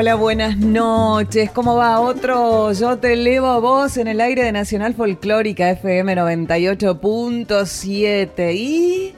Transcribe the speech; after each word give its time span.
Hola, 0.00 0.14
buenas 0.14 0.56
noches. 0.56 1.50
¿Cómo 1.50 1.76
va 1.76 2.00
otro? 2.00 2.72
Yo 2.72 2.96
te 2.96 3.12
elevo 3.12 3.48
a 3.48 3.58
vos 3.58 3.98
en 3.98 4.08
el 4.08 4.22
aire 4.22 4.42
de 4.42 4.50
Nacional 4.50 4.94
Folclórica 4.94 5.68
FM 5.72 6.16
98.7 6.16 8.54
y 8.54 9.14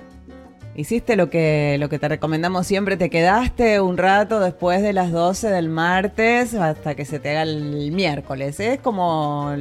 hiciste 0.75 1.15
lo 1.15 1.31
que, 1.31 1.77
lo 1.79 1.89
que 1.89 2.01
te 2.01 2.09
recomendamos 2.09 2.67
siempre, 2.67 2.97
te 2.97 3.11
quedaste 3.11 3.81
un 3.81 3.97
rato 3.97 4.41
después 4.41 4.83
de 4.83 4.93
las 4.93 5.13
12 5.13 5.51
del 5.51 5.69
martes 5.69 6.53
hasta 6.55 6.97
que 6.97 7.05
se 7.05 7.21
te 7.21 7.31
haga 7.31 7.43
el 7.43 7.93
miércoles. 7.93 8.59
Es 8.59 8.81
como 8.81 9.55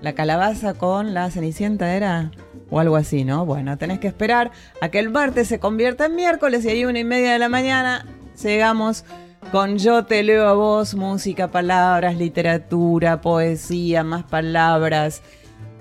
la 0.00 0.14
calabaza 0.14 0.72
con 0.72 1.12
la 1.12 1.30
cenicienta 1.30 1.94
era 1.94 2.30
o 2.70 2.80
algo 2.80 2.96
así, 2.96 3.26
¿no? 3.26 3.44
Bueno, 3.44 3.76
tenés 3.76 3.98
que 3.98 4.08
esperar 4.08 4.50
a 4.80 4.88
que 4.88 4.98
el 4.98 5.10
martes 5.10 5.48
se 5.48 5.60
convierta 5.60 6.06
en 6.06 6.16
miércoles 6.16 6.64
y 6.64 6.70
ahí 6.70 6.86
una 6.86 7.00
y 7.00 7.04
media 7.04 7.34
de 7.34 7.38
la 7.38 7.50
mañana 7.50 8.06
llegamos 8.42 9.04
con 9.50 9.78
Yo 9.78 10.04
te 10.04 10.22
leo 10.22 10.46
a 10.46 10.54
vos, 10.54 10.94
música, 10.94 11.50
palabras, 11.50 12.16
literatura, 12.16 13.20
poesía, 13.20 14.04
más 14.04 14.24
palabras, 14.24 15.22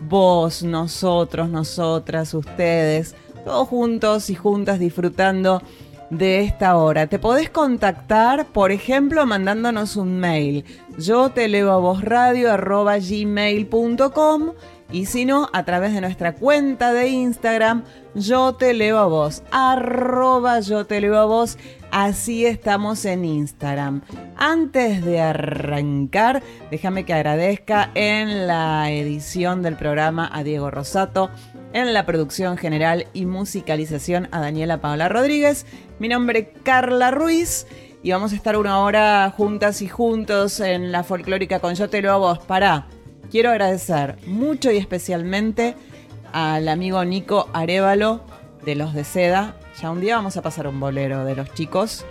vos, 0.02 0.63
nosotros, 0.63 1.49
nosotras, 1.49 2.33
ustedes, 2.33 3.16
todos 3.45 3.67
juntos 3.67 4.30
y 4.30 4.35
juntas 4.35 4.80
disfrutando 4.80 5.61
de 6.09 6.41
esta 6.41 6.75
hora. 6.75 7.08
Te 7.08 7.19
podés 7.19 7.50
contactar, 7.50 8.47
por 8.47 8.72
ejemplo, 8.72 9.25
mandándonos 9.25 9.95
un 9.95 10.19
mail. 10.19 10.66
Yo 10.97 11.30
te 11.30 11.47
leo 11.47 11.72
a 11.72 11.78
vos 11.78 12.03
radio 12.03 12.52
arroba 12.52 12.97
gmail.com 12.97 14.52
y 14.91 15.05
si 15.05 15.23
no, 15.23 15.50
a 15.53 15.63
través 15.63 15.94
de 15.94 16.02
nuestra 16.02 16.35
cuenta 16.35 16.91
de 16.91 17.07
Instagram, 17.07 17.83
yo 18.13 18.53
te 18.55 18.73
leo 18.73 18.97
a 18.97 19.05
vos, 19.05 19.41
arroba 19.52 20.59
yo 20.59 20.85
te 20.85 21.00
leo 21.00 21.17
a 21.17 21.25
vos. 21.25 21.57
Así 21.92 22.45
estamos 22.45 23.03
en 23.03 23.25
Instagram. 23.25 24.02
Antes 24.38 25.03
de 25.03 25.20
arrancar, 25.20 26.42
déjame 26.72 27.03
que 27.03 27.14
agradezca 27.14 27.92
en 27.95 28.47
la 28.47 28.89
edición 28.89 29.61
del 29.61 29.75
programa 29.75 30.30
a 30.31 30.44
Diego 30.44 30.72
Rosato, 30.72 31.30
en 31.73 31.94
la 31.94 32.06
producción 32.06 32.56
general 32.56 33.08
y 33.14 33.25
musicalización 33.25 34.30
a 34.31 34.39
Daniela 34.39 34.80
Paola 34.80 35.09
Rodríguez. 35.09 35.66
Mi 36.00 36.08
nombre 36.08 36.39
es 36.39 36.62
Carla 36.64 37.12
Ruiz 37.12 37.67
y 38.02 38.12
vamos 38.12 38.31
a 38.31 38.36
estar 38.36 38.56
una 38.56 38.80
hora 38.80 39.30
juntas 39.36 39.81
y 39.81 39.89
juntos 39.89 40.62
en 40.62 40.94
la 40.94 41.03
folclórica 41.03 41.59
con 41.59 41.75
Yo 41.75 41.89
te 41.89 42.02
lo 42.02 42.17
vos. 42.19 42.39
Quiero 43.30 43.50
agradecer 43.50 44.16
mucho 44.28 44.72
y 44.72 44.78
especialmente 44.78 45.75
al 46.31 46.69
amigo 46.69 47.03
Nico 47.03 47.50
Arevalo 47.52 48.22
de 48.64 48.75
Los 48.75 48.94
de 48.94 49.03
Seda, 49.03 49.56
ya 49.81 49.89
un 49.89 49.99
día 49.99 50.15
vamos 50.15 50.37
a 50.37 50.43
pasar 50.43 50.67
un 50.67 50.79
bolero 50.79 51.25
de 51.25 51.35
los 51.35 51.51
chicos 51.53 52.05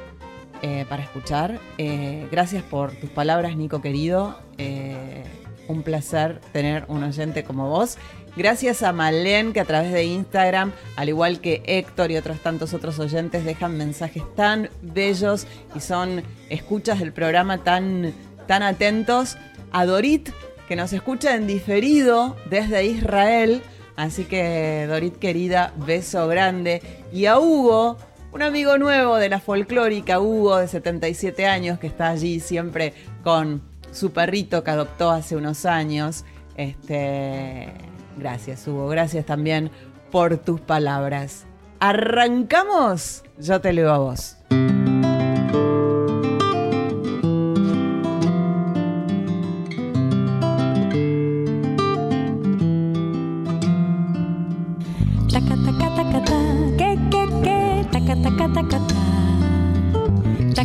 eh, 0.60 0.84
para 0.88 1.04
escuchar. 1.04 1.60
Eh, 1.78 2.26
gracias 2.30 2.64
por 2.64 2.92
tus 2.92 3.10
palabras, 3.10 3.56
Nico 3.56 3.80
querido. 3.80 4.40
Eh, 4.58 5.22
un 5.68 5.84
placer 5.84 6.40
tener 6.52 6.84
un 6.88 7.04
oyente 7.04 7.44
como 7.44 7.68
vos. 7.68 7.96
Gracias 8.36 8.82
a 8.82 8.92
Malén 8.92 9.52
que 9.52 9.60
a 9.60 9.64
través 9.64 9.92
de 9.92 10.04
Instagram, 10.04 10.72
al 10.96 11.08
igual 11.10 11.40
que 11.40 11.62
Héctor 11.64 12.10
y 12.10 12.16
otros 12.16 12.40
tantos 12.40 12.74
otros 12.74 12.98
oyentes, 12.98 13.44
dejan 13.44 13.76
mensajes 13.76 14.24
tan 14.34 14.68
bellos 14.82 15.46
y 15.76 15.80
son 15.80 16.24
escuchas 16.48 16.98
del 16.98 17.12
programa 17.12 17.58
tan, 17.58 18.12
tan 18.48 18.64
atentos. 18.64 19.36
A 19.70 19.86
Dorit, 19.86 20.30
que 20.66 20.74
nos 20.74 20.92
escucha 20.92 21.36
en 21.36 21.46
diferido 21.46 22.36
desde 22.46 22.84
Israel. 22.84 23.62
Así 24.00 24.24
que, 24.24 24.86
Dorit 24.88 25.18
querida, 25.18 25.74
beso 25.76 26.26
grande. 26.26 26.80
Y 27.12 27.26
a 27.26 27.38
Hugo, 27.38 27.98
un 28.32 28.40
amigo 28.40 28.78
nuevo 28.78 29.16
de 29.16 29.28
la 29.28 29.40
folclórica, 29.40 30.20
Hugo, 30.20 30.56
de 30.56 30.68
77 30.68 31.44
años, 31.46 31.78
que 31.78 31.88
está 31.88 32.08
allí 32.08 32.40
siempre 32.40 32.94
con 33.22 33.60
su 33.92 34.10
perrito 34.10 34.64
que 34.64 34.70
adoptó 34.70 35.10
hace 35.10 35.36
unos 35.36 35.66
años. 35.66 36.24
Este, 36.56 37.68
gracias, 38.16 38.66
Hugo. 38.66 38.88
Gracias 38.88 39.26
también 39.26 39.70
por 40.10 40.38
tus 40.38 40.62
palabras. 40.62 41.44
¿Arrancamos? 41.78 43.22
Yo 43.38 43.60
te 43.60 43.74
leo 43.74 43.92
a 43.92 43.98
vos. 43.98 44.38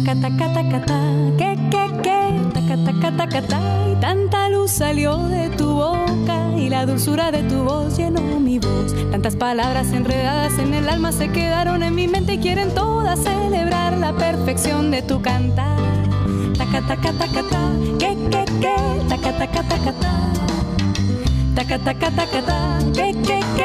Que, 0.06 0.14
que, 0.22 1.90
que, 2.04 2.16
y 3.92 3.96
tanta 4.00 4.50
luz 4.50 4.72
salió 4.72 5.18
de 5.18 5.50
tu 5.50 5.74
boca 5.74 6.52
y 6.56 6.70
la 6.70 6.86
dulzura 6.86 7.32
de 7.32 7.42
tu 7.44 7.64
voz 7.64 7.98
llenó 7.98 8.22
mi 8.40 8.60
voz. 8.60 8.94
Tantas 9.12 9.36
palabras 9.36 9.92
enredadas 9.94 10.60
en 10.60 10.76
el 10.76 10.88
alma 10.90 11.12
se 11.12 11.30
quedaron 11.32 11.82
en 11.82 11.96
mi 11.96 12.08
mente 12.08 12.36
y 12.36 12.38
quieren 12.38 12.70
todas 12.76 13.20
celebrar 13.20 13.98
la 13.98 14.14
perfección 14.14 14.92
de 14.92 15.02
tu 15.02 15.22
cantar. 15.22 15.80
Taca, 16.56 16.82
taca, 16.88 17.12
taca, 17.14 17.42
ta, 17.50 17.72
que, 17.98 18.16
que, 18.30 18.46
que, 18.62 18.76
taca, 19.10 19.32
taca, 19.40 19.64
taca, 19.64 19.94
ta. 19.94 20.34
Taca, 21.56 21.80
taca, 21.80 22.12
taca, 22.12 22.42
ta, 22.42 22.80
que, 22.94 23.12
que, 23.24 23.40
que, 23.58 23.65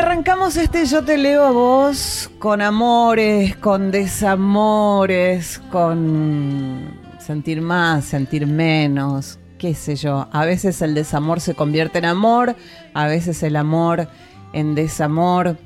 Arrancamos 0.00 0.56
este 0.56 0.86
Yo 0.86 1.04
te 1.04 1.18
leo 1.18 1.44
a 1.44 1.50
vos 1.50 2.30
con 2.38 2.62
amores, 2.62 3.54
con 3.56 3.90
desamores, 3.90 5.58
con 5.70 6.98
sentir 7.18 7.60
más, 7.60 8.06
sentir 8.06 8.46
menos, 8.46 9.38
qué 9.58 9.74
sé 9.74 9.96
yo. 9.96 10.26
A 10.32 10.46
veces 10.46 10.80
el 10.80 10.94
desamor 10.94 11.42
se 11.42 11.54
convierte 11.54 11.98
en 11.98 12.06
amor, 12.06 12.56
a 12.94 13.06
veces 13.08 13.42
el 13.42 13.56
amor 13.56 14.08
en 14.54 14.74
desamor. 14.74 15.58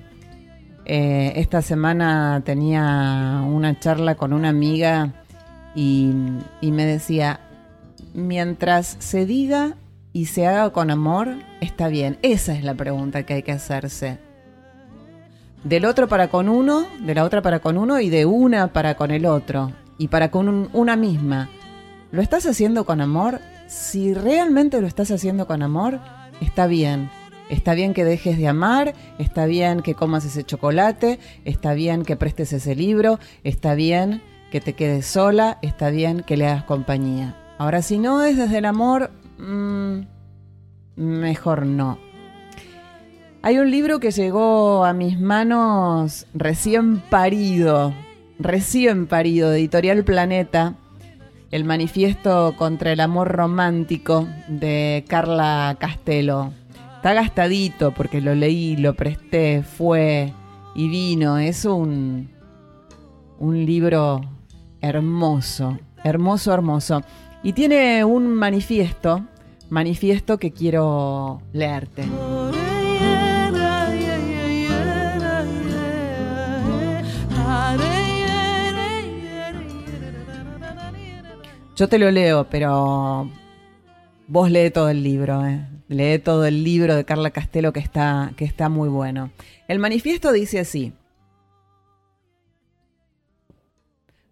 Eh, 0.84 1.34
esta 1.36 1.62
semana 1.62 2.42
tenía 2.44 3.40
una 3.46 3.78
charla 3.78 4.16
con 4.16 4.32
una 4.32 4.48
amiga 4.48 5.12
y, 5.76 6.10
y 6.60 6.72
me 6.72 6.84
decía, 6.86 7.38
mientras 8.14 8.96
se 8.98 9.26
diga 9.26 9.76
y 10.14 10.26
se 10.26 10.46
haga 10.46 10.70
con 10.70 10.90
amor, 10.90 11.28
está 11.60 11.88
bien. 11.88 12.18
Esa 12.22 12.54
es 12.54 12.64
la 12.64 12.74
pregunta 12.74 13.24
que 13.26 13.34
hay 13.34 13.42
que 13.42 13.52
hacerse. 13.52 14.18
Del 15.64 15.84
otro 15.84 16.08
para 16.08 16.28
con 16.28 16.48
uno, 16.48 16.86
de 17.04 17.14
la 17.14 17.24
otra 17.24 17.42
para 17.42 17.58
con 17.58 17.76
uno 17.76 17.98
y 18.00 18.08
de 18.10 18.24
una 18.24 18.72
para 18.72 18.94
con 18.94 19.10
el 19.10 19.26
otro. 19.26 19.72
Y 19.98 20.08
para 20.08 20.30
con 20.30 20.48
un- 20.48 20.68
una 20.72 20.94
misma. 20.96 21.50
¿Lo 22.12 22.22
estás 22.22 22.46
haciendo 22.46 22.84
con 22.84 23.00
amor? 23.00 23.40
Si 23.66 24.14
realmente 24.14 24.80
lo 24.80 24.86
estás 24.86 25.10
haciendo 25.10 25.46
con 25.46 25.62
amor, 25.62 25.98
está 26.40 26.66
bien. 26.68 27.10
Está 27.48 27.74
bien 27.74 27.92
que 27.92 28.04
dejes 28.04 28.38
de 28.38 28.46
amar, 28.46 28.94
está 29.18 29.46
bien 29.46 29.80
que 29.80 29.94
comas 29.94 30.24
ese 30.24 30.44
chocolate, 30.44 31.18
está 31.44 31.74
bien 31.74 32.04
que 32.04 32.16
prestes 32.16 32.52
ese 32.52 32.74
libro, 32.76 33.18
está 33.42 33.74
bien 33.74 34.22
que 34.52 34.60
te 34.60 34.74
quedes 34.74 35.06
sola, 35.06 35.58
está 35.60 35.90
bien 35.90 36.22
que 36.22 36.36
le 36.36 36.46
hagas 36.46 36.64
compañía. 36.64 37.34
Ahora, 37.58 37.82
si 37.82 37.98
no 37.98 38.22
es 38.22 38.36
desde 38.36 38.58
el 38.58 38.64
amor, 38.64 39.10
mm, 39.38 40.00
mejor 40.96 41.66
no. 41.66 41.98
Hay 43.42 43.58
un 43.58 43.70
libro 43.70 44.00
que 44.00 44.10
llegó 44.10 44.84
a 44.84 44.94
mis 44.94 45.20
manos 45.20 46.26
recién 46.32 47.00
parido, 47.00 47.92
recién 48.38 49.06
parido, 49.06 49.50
de 49.50 49.58
Editorial 49.58 50.02
Planeta, 50.02 50.76
el 51.50 51.64
manifiesto 51.64 52.54
contra 52.56 52.92
el 52.92 53.00
amor 53.00 53.28
romántico 53.28 54.26
de 54.48 55.04
Carla 55.08 55.76
Castelo. 55.78 56.52
Está 56.96 57.12
gastadito 57.12 57.92
porque 57.92 58.22
lo 58.22 58.34
leí, 58.34 58.76
lo 58.76 58.94
presté, 58.94 59.62
fue 59.62 60.32
y 60.74 60.88
vino. 60.88 61.36
Es 61.36 61.66
un, 61.66 62.30
un 63.38 63.66
libro 63.66 64.22
hermoso, 64.80 65.78
hermoso, 66.02 66.54
hermoso. 66.54 67.02
Y 67.44 67.52
tiene 67.52 68.06
un 68.06 68.34
manifiesto, 68.34 69.22
manifiesto 69.68 70.38
que 70.38 70.50
quiero 70.50 71.42
leerte. 71.52 72.04
Yo 81.76 81.88
te 81.88 81.98
lo 81.98 82.10
leo, 82.10 82.46
pero 82.48 83.30
vos 84.26 84.50
lee 84.50 84.70
todo 84.70 84.88
el 84.88 85.02
libro, 85.02 85.44
¿eh? 85.44 85.66
lee 85.88 86.18
todo 86.18 86.46
el 86.46 86.64
libro 86.64 86.96
de 86.96 87.04
Carla 87.04 87.30
Castelo 87.30 87.74
que 87.74 87.80
está, 87.80 88.32
que 88.38 88.46
está 88.46 88.70
muy 88.70 88.88
bueno. 88.88 89.32
El 89.68 89.80
manifiesto 89.80 90.32
dice 90.32 90.60
así. 90.60 90.94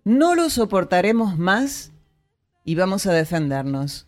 No 0.02 0.34
lo 0.34 0.48
soportaremos 0.48 1.36
más 1.36 1.91
y 2.64 2.74
vamos 2.74 3.06
a 3.06 3.12
defendernos. 3.12 4.06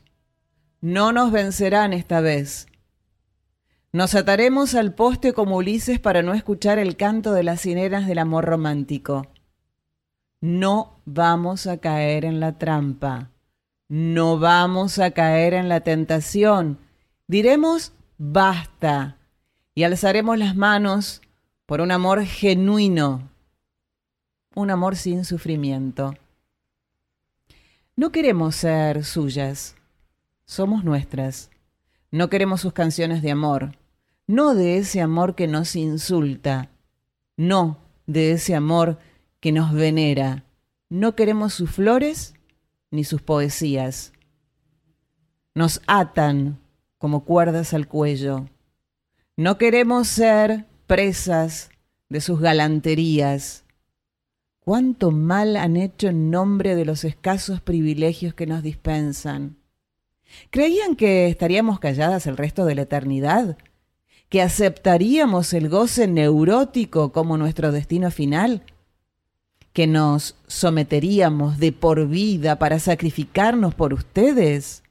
No 0.80 1.12
nos 1.12 1.32
vencerán 1.32 1.92
esta 1.92 2.20
vez. 2.20 2.66
Nos 3.92 4.14
ataremos 4.14 4.74
al 4.74 4.94
poste 4.94 5.32
como 5.32 5.56
Ulises 5.56 6.00
para 6.00 6.22
no 6.22 6.34
escuchar 6.34 6.78
el 6.78 6.96
canto 6.96 7.32
de 7.32 7.44
las 7.44 7.60
sirenas 7.60 8.06
del 8.06 8.18
amor 8.18 8.44
romántico. 8.44 9.26
No 10.40 11.00
vamos 11.04 11.66
a 11.66 11.78
caer 11.78 12.24
en 12.24 12.40
la 12.40 12.58
trampa. 12.58 13.30
No 13.88 14.38
vamos 14.38 14.98
a 14.98 15.12
caer 15.12 15.54
en 15.54 15.68
la 15.68 15.80
tentación. 15.80 16.78
Diremos 17.28 17.92
basta 18.18 19.16
y 19.74 19.84
alzaremos 19.84 20.38
las 20.38 20.56
manos 20.56 21.22
por 21.66 21.80
un 21.80 21.90
amor 21.90 22.24
genuino, 22.24 23.30
un 24.54 24.70
amor 24.70 24.96
sin 24.96 25.24
sufrimiento. 25.24 26.14
No 27.96 28.10
queremos 28.10 28.56
ser 28.56 29.04
suyas, 29.04 29.76
somos 30.44 30.82
nuestras. 30.82 31.50
No 32.10 32.28
queremos 32.28 32.60
sus 32.60 32.72
canciones 32.72 33.22
de 33.22 33.30
amor, 33.30 33.76
no 34.26 34.54
de 34.54 34.78
ese 34.78 35.00
amor 35.00 35.34
que 35.34 35.46
nos 35.46 35.76
insulta, 35.76 36.70
no 37.36 37.78
de 38.06 38.32
ese 38.32 38.54
amor 38.54 38.98
que 39.40 39.52
nos 39.52 39.72
venera. 39.72 40.44
No 40.88 41.14
queremos 41.14 41.54
sus 41.54 41.70
flores 41.70 42.34
ni 42.90 43.04
sus 43.04 43.22
poesías. 43.22 44.12
Nos 45.54 45.80
atan 45.86 46.58
como 46.98 47.24
cuerdas 47.24 47.74
al 47.74 47.86
cuello. 47.86 48.48
No 49.36 49.56
queremos 49.56 50.08
ser 50.08 50.66
presas 50.86 51.70
de 52.08 52.20
sus 52.20 52.40
galanterías. 52.40 53.63
¿Cuánto 54.64 55.10
mal 55.10 55.56
han 55.56 55.76
hecho 55.76 56.08
en 56.08 56.30
nombre 56.30 56.74
de 56.74 56.84
los 56.84 57.04
escasos 57.04 57.60
privilegios 57.60 58.34
que 58.34 58.46
nos 58.46 58.62
dispensan? 58.62 59.56
¿Creían 60.50 60.96
que 60.96 61.28
estaríamos 61.28 61.78
calladas 61.78 62.26
el 62.26 62.36
resto 62.36 62.64
de 62.64 62.74
la 62.74 62.82
eternidad? 62.82 63.58
¿Que 64.28 64.42
aceptaríamos 64.42 65.52
el 65.52 65.68
goce 65.68 66.06
neurótico 66.08 67.12
como 67.12 67.36
nuestro 67.36 67.72
destino 67.72 68.10
final? 68.10 68.62
que 69.74 69.86
nos 69.88 70.36
someteríamos 70.46 71.58
de 71.58 71.72
por 71.72 72.06
vida 72.06 72.58
para 72.58 72.78
sacrificarnos 72.78 73.74
por 73.74 73.92
ustedes? 73.92 74.84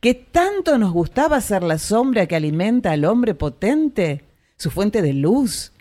¿Que 0.00 0.14
tanto 0.14 0.78
nos 0.78 0.92
gustaba 0.92 1.40
ser 1.40 1.64
la 1.64 1.78
sombra 1.78 2.26
que 2.26 2.36
alimenta 2.36 2.92
al 2.92 3.04
hombre 3.04 3.34
potente, 3.34 4.24
su 4.56 4.70
fuente 4.70 5.02
de 5.02 5.12
luz, 5.12 5.72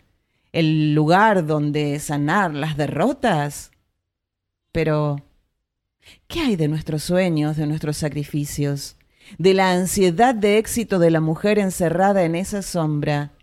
el 0.58 0.96
lugar 0.96 1.46
donde 1.46 2.00
sanar 2.00 2.52
las 2.56 2.78
derrotas? 2.78 3.70
Pero, 4.72 5.18
¿qué 6.28 6.40
hay 6.40 6.56
de 6.56 6.68
nuestros 6.68 7.04
sueños, 7.04 7.58
de 7.58 7.68
nuestros 7.68 7.98
sacrificios, 7.98 8.96
de 9.38 9.54
la 9.54 9.72
ansiedad 9.72 10.34
de 10.34 10.58
éxito 10.58 10.98
de 10.98 11.12
la 11.12 11.22
mujer 11.22 11.60
encerrada 11.60 12.24
en 12.24 12.34
esa 12.34 12.64
sombra? 12.64 13.34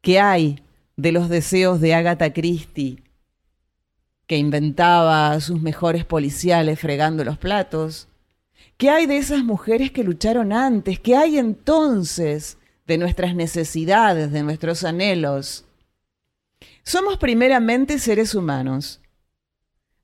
¿Qué 0.00 0.20
hay 0.20 0.62
de 0.96 1.12
los 1.12 1.28
deseos 1.28 1.82
de 1.82 1.92
Agatha 1.92 2.32
Christie, 2.32 3.02
que 4.26 4.38
inventaba 4.38 5.38
sus 5.40 5.60
mejores 5.60 6.06
policiales 6.06 6.80
fregando 6.80 7.24
los 7.24 7.36
platos? 7.36 8.08
¿Qué 8.78 8.88
hay 8.88 9.04
de 9.04 9.18
esas 9.18 9.44
mujeres 9.44 9.90
que 9.90 10.02
lucharon 10.02 10.54
antes? 10.54 10.98
¿Qué 10.98 11.14
hay 11.14 11.36
entonces 11.36 12.56
de 12.86 12.96
nuestras 12.96 13.34
necesidades, 13.34 14.32
de 14.32 14.42
nuestros 14.42 14.82
anhelos? 14.82 15.66
Somos 16.82 17.16
primeramente 17.16 17.98
seres 17.98 18.34
humanos. 18.34 19.00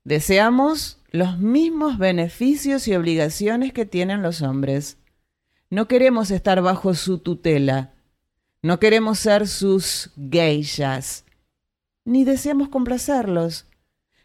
Deseamos 0.05 0.97
los 1.11 1.37
mismos 1.37 1.97
beneficios 1.97 2.87
y 2.87 2.95
obligaciones 2.95 3.73
que 3.73 3.85
tienen 3.85 4.21
los 4.21 4.41
hombres. 4.41 4.97
No 5.69 5.87
queremos 5.87 6.31
estar 6.31 6.61
bajo 6.61 6.93
su 6.93 7.19
tutela. 7.19 7.93
No 8.61 8.79
queremos 8.79 9.19
ser 9.19 9.47
sus 9.47 10.11
geishas. 10.31 11.25
Ni 12.05 12.23
deseamos 12.23 12.69
complacerlos. 12.69 13.65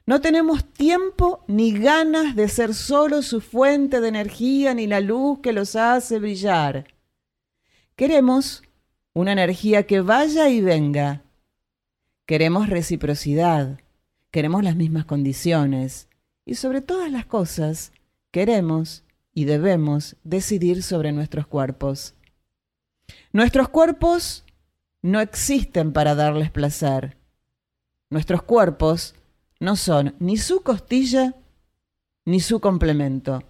No 0.06 0.20
tenemos 0.20 0.64
tiempo 0.64 1.44
ni 1.48 1.72
ganas 1.72 2.36
de 2.36 2.48
ser 2.48 2.74
solo 2.74 3.22
su 3.22 3.40
fuente 3.40 4.00
de 4.00 4.08
energía 4.08 4.74
ni 4.74 4.86
la 4.86 5.00
luz 5.00 5.40
que 5.40 5.52
los 5.52 5.76
hace 5.76 6.18
brillar. 6.18 6.86
Queremos 7.96 8.62
una 9.12 9.32
energía 9.32 9.86
que 9.86 10.00
vaya 10.00 10.48
y 10.50 10.60
venga. 10.60 11.23
Queremos 12.26 12.70
reciprocidad. 12.70 13.80
Queremos 14.30 14.64
las 14.64 14.76
mismas 14.76 15.04
condiciones. 15.04 16.08
Y 16.46 16.54
sobre 16.54 16.80
todas 16.80 17.10
las 17.12 17.26
cosas, 17.26 17.92
queremos 18.30 19.04
y 19.34 19.44
debemos 19.44 20.16
decidir 20.24 20.82
sobre 20.82 21.12
nuestros 21.12 21.46
cuerpos. 21.46 22.14
Nuestros 23.32 23.68
cuerpos 23.68 24.44
no 25.02 25.20
existen 25.20 25.92
para 25.92 26.14
darles 26.14 26.50
placer. 26.50 27.16
Nuestros 28.08 28.42
cuerpos 28.42 29.14
no 29.60 29.76
son 29.76 30.14
ni 30.18 30.36
su 30.38 30.62
costilla 30.62 31.34
ni 32.24 32.40
su 32.40 32.60
complemento. 32.60 33.42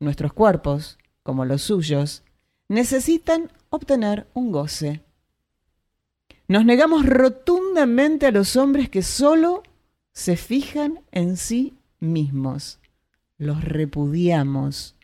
Nuestros 0.00 0.32
cuerpos, 0.32 0.98
como 1.22 1.44
los 1.44 1.62
suyos, 1.62 2.24
necesitan 2.68 3.52
obtener 3.70 4.26
un 4.34 4.50
goce. 4.50 5.02
Nos 6.48 6.64
negamos 6.64 7.06
rotundamente 7.06 8.26
a 8.26 8.30
los 8.30 8.56
hombres 8.56 8.88
que 8.88 9.02
solo 9.02 9.62
se 10.12 10.36
fijan 10.36 11.00
en 11.12 11.36
sí 11.36 11.74
mismos. 12.00 12.78
Los 13.38 13.64
repudiamos. 13.64 14.94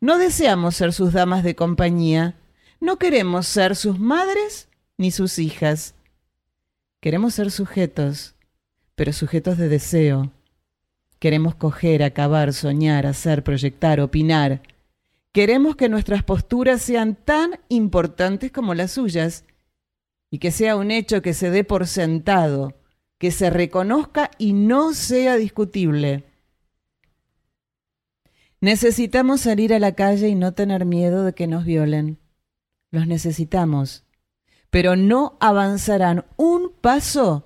No 0.00 0.18
deseamos 0.18 0.76
ser 0.76 0.92
sus 0.92 1.12
damas 1.12 1.44
de 1.44 1.54
compañía. 1.54 2.36
No 2.80 2.98
queremos 2.98 3.46
ser 3.46 3.76
sus 3.76 3.98
madres 3.98 4.68
ni 4.96 5.10
sus 5.10 5.38
hijas. 5.38 5.94
Queremos 7.00 7.34
ser 7.34 7.50
sujetos 7.50 8.34
pero 8.94 9.12
sujetos 9.12 9.58
de 9.58 9.68
deseo. 9.68 10.30
Queremos 11.18 11.54
coger, 11.54 12.02
acabar, 12.02 12.52
soñar, 12.52 13.06
hacer, 13.06 13.42
proyectar, 13.44 14.00
opinar. 14.00 14.62
Queremos 15.32 15.76
que 15.76 15.88
nuestras 15.88 16.22
posturas 16.22 16.82
sean 16.82 17.14
tan 17.14 17.58
importantes 17.68 18.50
como 18.50 18.74
las 18.74 18.92
suyas 18.92 19.44
y 20.32 20.38
que 20.38 20.50
sea 20.50 20.76
un 20.76 20.90
hecho 20.90 21.20
que 21.20 21.34
se 21.34 21.50
dé 21.50 21.62
por 21.62 21.86
sentado, 21.86 22.72
que 23.18 23.30
se 23.30 23.50
reconozca 23.50 24.30
y 24.38 24.54
no 24.54 24.94
sea 24.94 25.36
discutible. 25.36 26.24
Necesitamos 28.58 29.42
salir 29.42 29.74
a 29.74 29.78
la 29.78 29.92
calle 29.92 30.28
y 30.28 30.34
no 30.34 30.54
tener 30.54 30.86
miedo 30.86 31.22
de 31.24 31.34
que 31.34 31.46
nos 31.46 31.66
violen. 31.66 32.18
Los 32.90 33.06
necesitamos, 33.06 34.06
pero 34.70 34.96
no 34.96 35.36
avanzarán 35.38 36.24
un 36.38 36.72
paso 36.80 37.44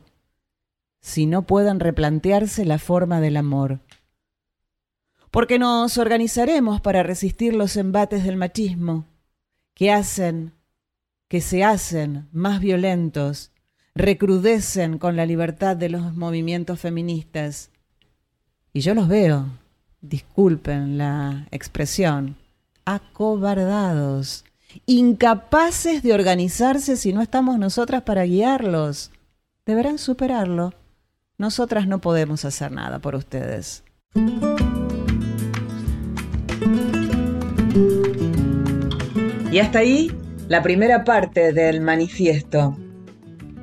si 1.00 1.26
no 1.26 1.44
puedan 1.44 1.80
replantearse 1.80 2.64
la 2.64 2.78
forma 2.78 3.20
del 3.20 3.36
amor. 3.36 3.80
Porque 5.32 5.58
nos 5.58 5.98
organizaremos 5.98 6.80
para 6.80 7.02
resistir 7.02 7.52
los 7.52 7.76
embates 7.76 8.22
del 8.22 8.36
machismo, 8.36 9.06
que 9.74 9.90
hacen, 9.90 10.52
que 11.28 11.40
se 11.40 11.64
hacen 11.64 12.28
más 12.32 12.60
violentos, 12.60 13.52
recrudecen 13.94 14.98
con 14.98 15.16
la 15.16 15.26
libertad 15.26 15.76
de 15.76 15.88
los 15.88 16.14
movimientos 16.14 16.80
feministas. 16.80 17.70
Y 18.72 18.80
yo 18.80 18.94
los 18.94 19.08
veo, 19.08 19.46
disculpen 20.00 20.98
la 20.98 21.48
expresión, 21.50 22.36
acobardados 22.84 24.44
incapaces 24.84 26.02
de 26.02 26.12
organizarse 26.12 26.96
si 26.96 27.12
no 27.12 27.22
estamos 27.22 27.58
nosotras 27.58 28.02
para 28.02 28.24
guiarlos. 28.24 29.10
Deberán 29.64 29.98
superarlo. 29.98 30.74
Nosotras 31.38 31.86
no 31.86 32.00
podemos 32.00 32.44
hacer 32.44 32.72
nada 32.72 32.98
por 32.98 33.14
ustedes. 33.14 33.82
Y 39.50 39.58
hasta 39.58 39.78
ahí 39.78 40.10
la 40.48 40.62
primera 40.62 41.02
parte 41.02 41.52
del 41.52 41.80
manifiesto, 41.80 42.76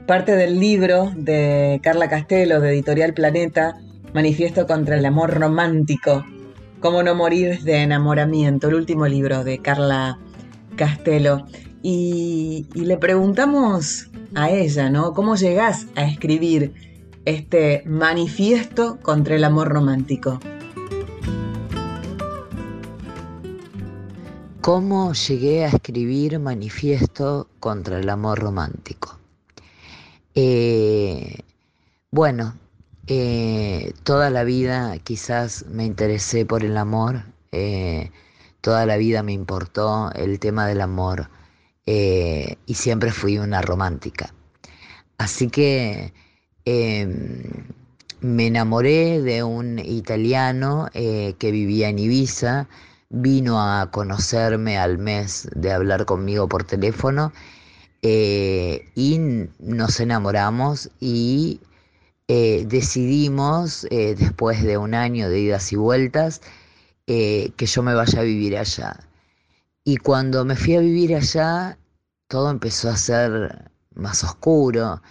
parte 0.06 0.36
del 0.36 0.60
libro 0.60 1.14
de 1.16 1.80
Carla 1.82 2.10
Castelo 2.10 2.60
de 2.60 2.72
Editorial 2.72 3.14
Planeta, 3.14 3.78
Manifiesto 4.14 4.68
contra 4.68 4.98
el 4.98 5.06
Amor 5.06 5.34
Romántico, 5.34 6.26
Cómo 6.82 7.02
no 7.02 7.16
morir 7.16 7.62
de 7.62 7.78
enamoramiento, 7.78 8.68
el 8.68 8.76
último 8.76 9.08
libro 9.08 9.46
de 9.46 9.60
Carla 9.60 10.20
Castelo. 10.76 11.46
Y, 11.82 12.68
le 12.74 12.98
preguntamos 12.98 14.10
a 14.36 14.50
ella, 14.50 14.90
¿no? 14.90 15.14
¿Cómo 15.14 15.36
llegás 15.36 15.88
a 15.96 16.04
escribir 16.04 16.74
este 17.24 17.84
manifiesto 17.86 19.00
contra 19.02 19.36
el 19.36 19.46
amor 19.46 19.70
romántico? 19.70 20.42
¿Cómo 24.64 25.12
llegué 25.12 25.66
a 25.66 25.68
escribir 25.68 26.40
manifiesto 26.40 27.50
contra 27.60 28.00
el 28.00 28.08
amor 28.08 28.40
romántico? 28.40 29.20
Eh, 30.36 31.40
bueno, 32.12 32.58
eh, 33.08 33.92
toda 34.04 34.30
la 34.30 34.46
vida 34.46 34.98
quizás 35.00 35.66
me 35.68 35.84
interesé 35.84 36.46
por 36.46 36.64
el 36.64 36.78
amor, 36.78 37.26
eh, 37.52 38.10
toda 38.62 38.86
la 38.86 38.96
vida 38.96 39.22
me 39.22 39.34
importó 39.34 40.10
el 40.14 40.40
tema 40.40 40.66
del 40.66 40.80
amor 40.80 41.30
y 41.86 42.74
siempre 42.74 43.12
fui 43.12 43.40
una 43.40 43.62
romántica. 43.62 44.34
Así 45.18 45.50
que 45.50 46.14
em, 46.64 47.66
me 48.22 48.48
enamoré 48.48 49.22
de 49.22 49.44
un 49.44 49.78
italiano 49.80 50.88
que 50.94 51.52
vivía 51.52 51.90
en 51.90 52.00
Ibiza, 52.00 52.70
vino 53.14 53.62
a 53.62 53.92
conocerme 53.92 54.78
al 54.80 54.98
mes 54.98 55.48
de 55.56 55.72
hablar 55.72 56.06
conmigo 56.06 56.48
por 56.48 56.64
teléfono 56.64 57.32
eh, 58.02 58.90
y 58.96 59.20
nos 59.60 60.00
enamoramos 60.00 60.90
y 61.00 61.62
eh, 62.28 62.66
decidimos, 62.68 63.86
eh, 63.92 64.16
después 64.18 64.64
de 64.64 64.78
un 64.78 64.96
año 64.96 65.30
de 65.30 65.40
idas 65.40 65.72
y 65.72 65.76
vueltas, 65.76 66.42
que 67.06 67.54
yo 67.58 67.84
me 67.84 67.94
vaya 67.94 68.22
a 68.22 68.24
vivir 68.24 68.58
allá. 68.58 68.98
Y 69.84 69.98
cuando 69.98 70.46
me 70.46 70.56
fui 70.56 70.76
a 70.76 70.80
vivir 70.80 71.16
allá, 71.16 71.78
todo 72.28 72.50
empezó 72.50 72.90
a 72.90 72.98
ser 72.98 73.72
más 73.94 74.24
oscuro. 74.24 75.02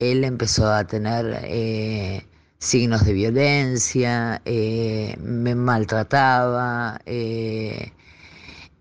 Él 0.00 0.24
empezó 0.24 0.70
a 0.70 0.84
tener 0.86 2.27
signos 2.58 3.04
de 3.04 3.12
violencia, 3.12 4.42
eh, 4.44 5.16
me 5.20 5.54
maltrataba. 5.54 7.00
Eh, 7.06 7.92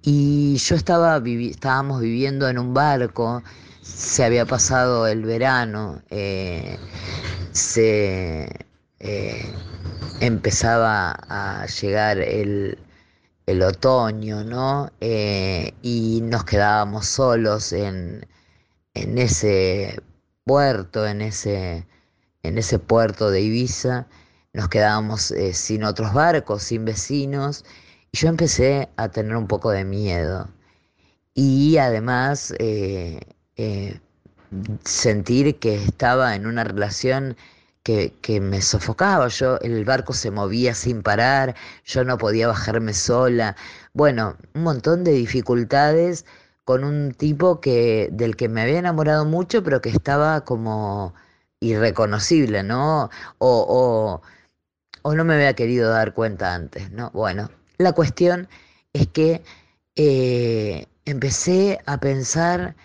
y 0.01 0.57
yo 0.57 0.75
estaba 0.75 1.21
estábamos 1.25 2.01
viviendo 2.01 2.49
en 2.49 2.59
un 2.59 2.73
barco, 2.73 3.43
se 3.81 4.23
había 4.23 4.45
pasado 4.45 5.07
el 5.07 5.23
verano, 5.23 6.01
eh, 6.09 6.77
se 7.51 8.65
empezaba 10.19 11.11
a 11.29 11.65
llegar 11.67 12.19
el, 12.19 12.77
el 13.45 13.61
otoño, 13.61 14.43
¿no? 14.43 14.91
y 14.99 16.21
nos 16.23 16.43
quedábamos 16.45 17.07
solos 17.07 17.73
en, 17.73 18.25
en 18.93 19.17
ese 19.17 20.01
puerto, 20.45 21.05
en 21.07 21.21
ese 21.21 21.85
en 22.43 22.57
ese 22.57 22.79
puerto 22.79 23.31
de 23.31 23.41
Ibiza, 23.41 24.07
nos 24.53 24.69
quedábamos 24.69 25.31
eh, 25.31 25.53
sin 25.53 25.83
otros 25.83 26.13
barcos, 26.13 26.63
sin 26.63 26.85
vecinos, 26.85 27.65
y 28.11 28.17
yo 28.17 28.29
empecé 28.29 28.89
a 28.97 29.09
tener 29.09 29.35
un 29.35 29.47
poco 29.47 29.71
de 29.71 29.85
miedo. 29.85 30.49
Y 31.33 31.77
además 31.77 32.53
eh, 32.59 33.19
eh, 33.57 33.99
sentir 34.83 35.59
que 35.59 35.75
estaba 35.75 36.35
en 36.35 36.47
una 36.47 36.63
relación 36.63 37.37
que, 37.83 38.13
que, 38.21 38.41
me 38.41 38.61
sofocaba. 38.61 39.27
Yo, 39.27 39.59
el 39.61 39.85
barco 39.85 40.13
se 40.13 40.31
movía 40.31 40.73
sin 40.73 41.03
parar, 41.03 41.55
yo 41.85 42.03
no 42.03 42.17
podía 42.17 42.47
bajarme 42.47 42.93
sola. 42.93 43.55
Bueno, 43.93 44.35
un 44.55 44.63
montón 44.63 45.03
de 45.03 45.11
dificultades 45.11 46.25
con 46.65 46.83
un 46.83 47.13
tipo 47.13 47.61
que, 47.61 48.09
del 48.11 48.35
que 48.35 48.49
me 48.49 48.61
había 48.61 48.79
enamorado 48.79 49.25
mucho, 49.25 49.63
pero 49.63 49.81
que 49.81 49.89
estaba 49.89 50.41
como 50.41 51.13
irreconocible, 51.59 52.63
¿no? 52.63 53.09
O, 53.39 54.21
o, 55.03 55.15
no 55.15 55.23
me 55.23 55.35
había 55.35 55.53
querido 55.53 55.89
dar 55.89 56.13
cuenta 56.13 56.53
antes, 56.53 56.91
¿no? 56.91 57.11
Bueno, 57.11 57.49
la 57.77 57.93
cuestión 57.93 58.49
es 58.93 59.07
que 59.07 59.41
eh, 59.95 60.85
empecé 61.05 61.79
a 61.85 61.99
pensar 61.99 62.75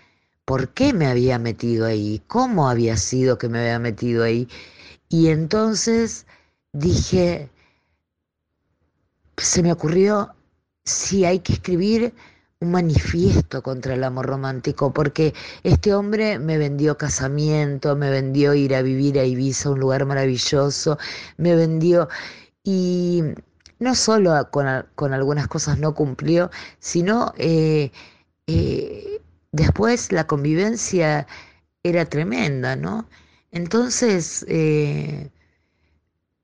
por 0.45 0.73
qué 0.73 0.93
me 0.93 1.07
había 1.07 1.39
metido 1.39 1.85
ahí, 1.85 2.21
cómo 2.27 2.69
había 2.69 2.97
sido 2.97 3.37
que 3.37 3.49
me 3.49 3.59
había 3.59 3.79
metido 3.79 4.23
ahí. 4.23 4.47
Y 5.09 5.29
entonces 5.29 6.25
dije, 6.73 7.49
se 9.37 9.63
me 9.63 9.71
ocurrió, 9.71 10.33
si 10.85 11.25
hay 11.25 11.39
que 11.39 11.53
escribir 11.53 12.13
un 12.63 12.71
manifiesto 12.71 13.61
contra 13.61 13.93
el 13.93 14.03
amor 14.03 14.25
romántico, 14.25 14.93
porque 14.93 15.33
este 15.63 15.93
hombre 15.93 16.39
me 16.39 16.57
vendió 16.57 16.97
casamiento, 16.97 17.95
me 17.95 18.09
vendió 18.09 18.53
ir 18.53 18.75
a 18.75 18.81
vivir 18.81 19.19
a 19.19 19.25
Ibiza, 19.25 19.69
un 19.69 19.79
lugar 19.79 20.05
maravilloso, 20.05 20.97
me 21.37 21.55
vendió 21.55 22.09
y 22.63 23.23
no 23.79 23.95
solo 23.95 24.49
con, 24.51 25.13
algunas 25.13 25.47
cosas 25.47 25.77
no 25.77 25.93
cumplió, 25.93 26.49
sino 26.79 27.33
eh, 27.37 27.91
eh, 28.47 29.21
después 29.51 30.11
la 30.11 30.25
convivencia 30.25 31.27
era 31.83 32.05
tremenda, 32.05 32.75
¿no? 32.77 33.07
Entonces 33.51 34.45
eh, 34.47 35.29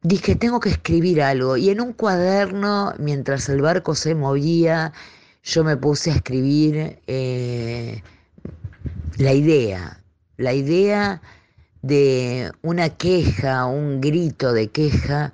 dije, 0.02 0.36
tengo 0.36 0.60
que 0.60 0.70
escribir 0.70 1.22
algo 1.22 1.58
y 1.58 1.70
en 1.70 1.82
un 1.82 1.94
cuaderno, 1.94 2.94
mientras 3.00 3.48
el 3.50 3.62
barco 3.62 3.96
se 3.96 4.16
movía, 4.16 4.94
yo 5.44 5.64
me 5.64 5.78
puse 5.78 6.12
a 6.12 6.16
escribir 6.16 7.00
eh, 7.08 8.04
la 9.18 9.34
idea, 9.34 10.04
la 10.38 10.54
idea 10.54 11.22
de 11.82 12.52
una 12.62 12.90
queja, 12.90 13.66
un 13.66 14.02
grito 14.02 14.54
de 14.54 14.70
queja 14.70 15.34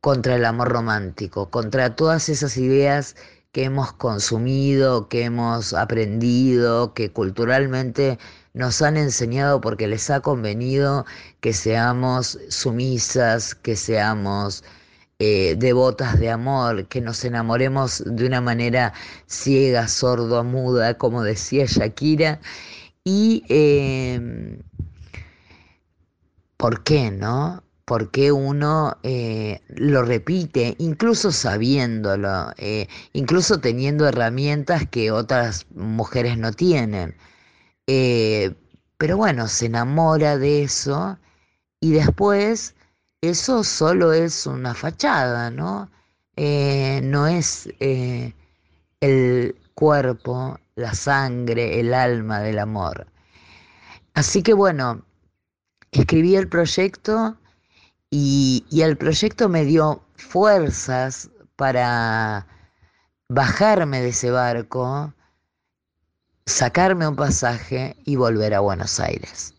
contra 0.00 0.36
el 0.36 0.44
amor 0.44 0.68
romántico, 0.70 1.50
contra 1.50 1.96
todas 1.96 2.28
esas 2.28 2.56
ideas 2.56 3.16
que 3.52 3.64
hemos 3.64 3.92
consumido, 3.92 5.08
que 5.08 5.24
hemos 5.24 5.72
aprendido, 5.74 6.92
que 6.92 7.12
culturalmente 7.12 8.18
nos 8.52 8.82
han 8.82 8.96
enseñado 8.96 9.60
porque 9.60 9.86
les 9.86 10.10
ha 10.10 10.20
convenido 10.20 11.06
que 11.40 11.52
seamos 11.52 12.38
sumisas, 12.48 13.54
que 13.54 13.76
seamos 13.76 14.64
eh, 15.20 15.54
devotas 15.56 16.18
de 16.18 16.30
amor, 16.30 16.86
que 16.88 17.00
nos 17.00 17.24
enamoremos 17.24 18.02
de 18.04 18.26
una 18.26 18.40
manera 18.40 18.92
ciega, 19.26 19.86
sordo, 19.88 20.42
muda, 20.44 20.98
como 20.98 21.22
decía 21.22 21.66
Shakira. 21.66 22.40
Y 23.04 23.44
em, 23.48 24.58
¿por 26.56 26.82
qué 26.82 27.10
no? 27.10 27.62
¿Por 27.84 28.10
qué 28.10 28.32
uno 28.32 28.96
eh, 29.02 29.60
lo 29.68 30.02
repite, 30.02 30.74
incluso 30.78 31.30
sabiéndolo, 31.32 32.52
eh, 32.56 32.88
incluso 33.12 33.60
teniendo 33.60 34.08
herramientas 34.08 34.88
que 34.88 35.10
otras 35.12 35.66
mujeres 35.74 36.38
no 36.38 36.52
tienen? 36.52 37.16
pero 38.96 39.16
bueno, 39.18 39.48
se 39.48 39.66
enamora 39.66 40.38
de 40.38 40.62
eso 40.62 41.18
y 41.80 41.92
después 41.92 42.73
eso 43.28 43.64
solo 43.64 44.12
es 44.12 44.46
una 44.46 44.74
fachada, 44.74 45.50
¿no? 45.50 45.90
Eh, 46.36 47.00
no 47.02 47.26
es 47.26 47.68
eh, 47.80 48.34
el 49.00 49.56
cuerpo, 49.74 50.58
la 50.74 50.94
sangre, 50.94 51.80
el 51.80 51.94
alma 51.94 52.40
del 52.40 52.58
amor. 52.58 53.06
Así 54.14 54.42
que 54.42 54.52
bueno, 54.52 55.04
escribí 55.92 56.36
el 56.36 56.48
proyecto 56.48 57.36
y, 58.10 58.64
y 58.70 58.82
el 58.82 58.96
proyecto 58.96 59.48
me 59.48 59.64
dio 59.64 60.02
fuerzas 60.16 61.30
para 61.56 62.46
bajarme 63.28 64.00
de 64.00 64.08
ese 64.08 64.30
barco, 64.30 65.12
sacarme 66.46 67.06
un 67.08 67.16
pasaje 67.16 67.96
y 68.04 68.16
volver 68.16 68.54
a 68.54 68.60
Buenos 68.60 69.00
Aires. 69.00 69.54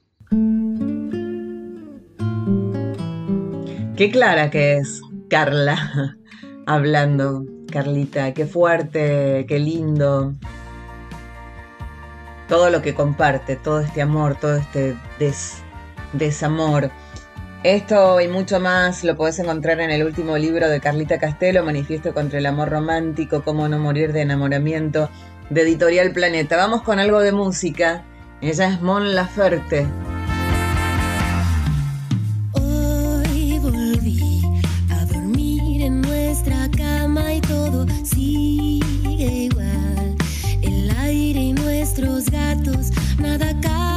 Qué 3.95 4.11
clara 4.11 4.49
que 4.49 4.75
es 4.75 5.01
Carla 5.29 6.17
hablando, 6.65 7.45
Carlita, 7.71 8.33
qué 8.33 8.45
fuerte, 8.45 9.45
qué 9.47 9.57
lindo. 9.57 10.33
todo 12.49 12.69
lo 12.69 12.81
que 12.81 12.93
comparte, 12.93 13.55
todo 13.55 13.79
este 13.79 14.01
amor, 14.01 14.35
todo 14.35 14.57
este 14.57 14.97
desamor. 16.11 16.91
Esto 17.63 18.19
y 18.19 18.27
mucho 18.27 18.59
más 18.59 19.05
lo 19.05 19.15
podés 19.15 19.39
encontrar 19.39 19.79
en 19.79 19.89
el 19.89 20.03
último 20.03 20.37
libro 20.37 20.67
de 20.67 20.81
Carlita 20.81 21.17
Castelo, 21.17 21.63
Manifiesto 21.63 22.13
contra 22.13 22.39
el 22.39 22.45
Amor 22.47 22.69
Romántico, 22.69 23.43
Cómo 23.43 23.69
no 23.69 23.79
morir 23.79 24.11
de 24.11 24.21
enamoramiento, 24.21 25.09
de 25.49 25.61
Editorial 25.61 26.11
Planeta. 26.11 26.57
Vamos 26.57 26.81
con 26.81 26.99
algo 26.99 27.21
de 27.21 27.31
música. 27.31 28.03
Ella 28.41 28.67
es 28.67 28.81
Mon 28.81 29.15
Laferte. 29.15 29.87
Nada 43.19 43.53
cambiará. 43.61 43.94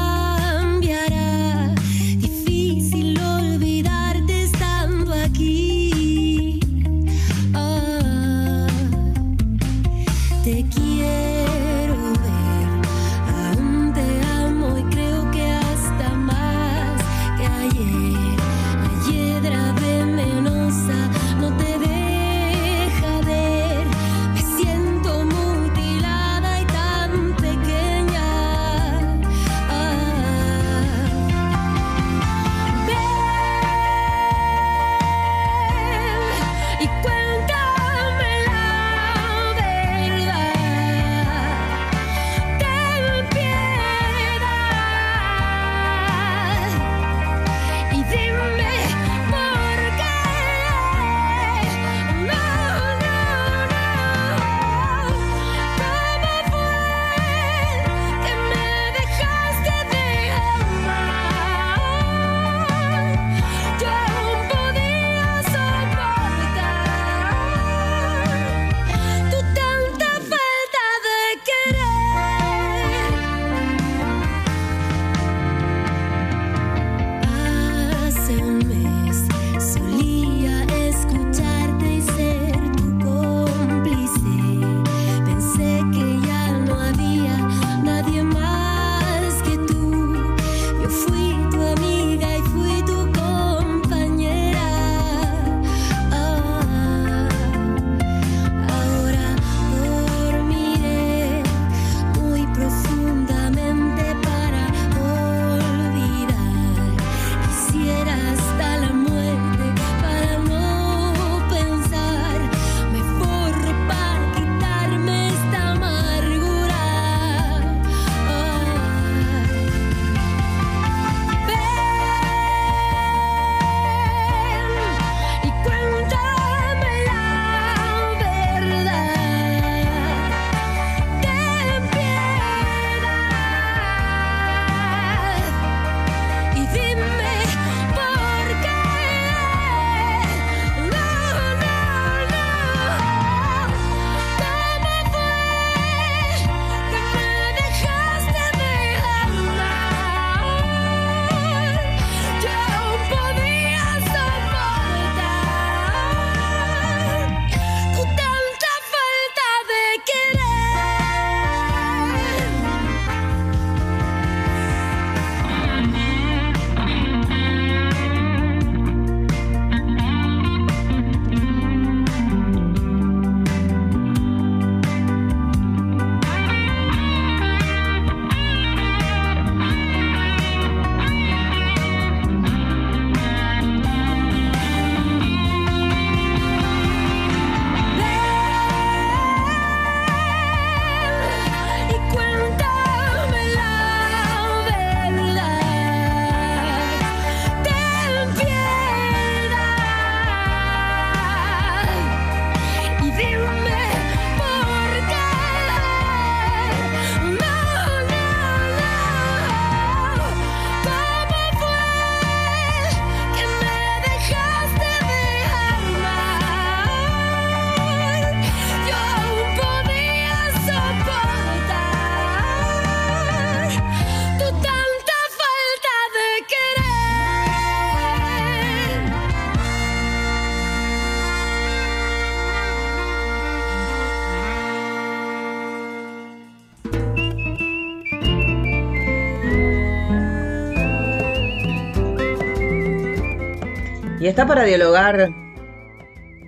Está 244.38 244.46
para 244.46 244.62
dialogar 244.62 245.30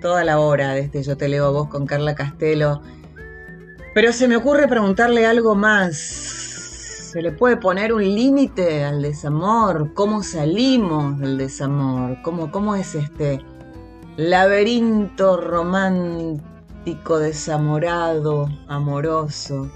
toda 0.00 0.22
la 0.22 0.38
hora 0.38 0.74
desde 0.74 1.02
Yo 1.02 1.16
te 1.16 1.26
leo 1.26 1.46
a 1.46 1.50
vos 1.50 1.66
con 1.66 1.86
Carla 1.86 2.14
Castelo. 2.14 2.82
Pero 3.94 4.12
se 4.12 4.28
me 4.28 4.36
ocurre 4.36 4.68
preguntarle 4.68 5.26
algo 5.26 5.56
más. 5.56 5.96
¿Se 5.96 7.20
le 7.20 7.32
puede 7.32 7.56
poner 7.56 7.92
un 7.92 8.04
límite 8.04 8.84
al 8.84 9.02
desamor? 9.02 9.92
¿Cómo 9.92 10.22
salimos 10.22 11.18
del 11.18 11.36
desamor? 11.36 12.22
¿Cómo, 12.22 12.52
cómo 12.52 12.76
es 12.76 12.94
este 12.94 13.40
laberinto 14.16 15.36
romántico, 15.40 17.18
desamorado, 17.18 18.48
amoroso? 18.68 19.68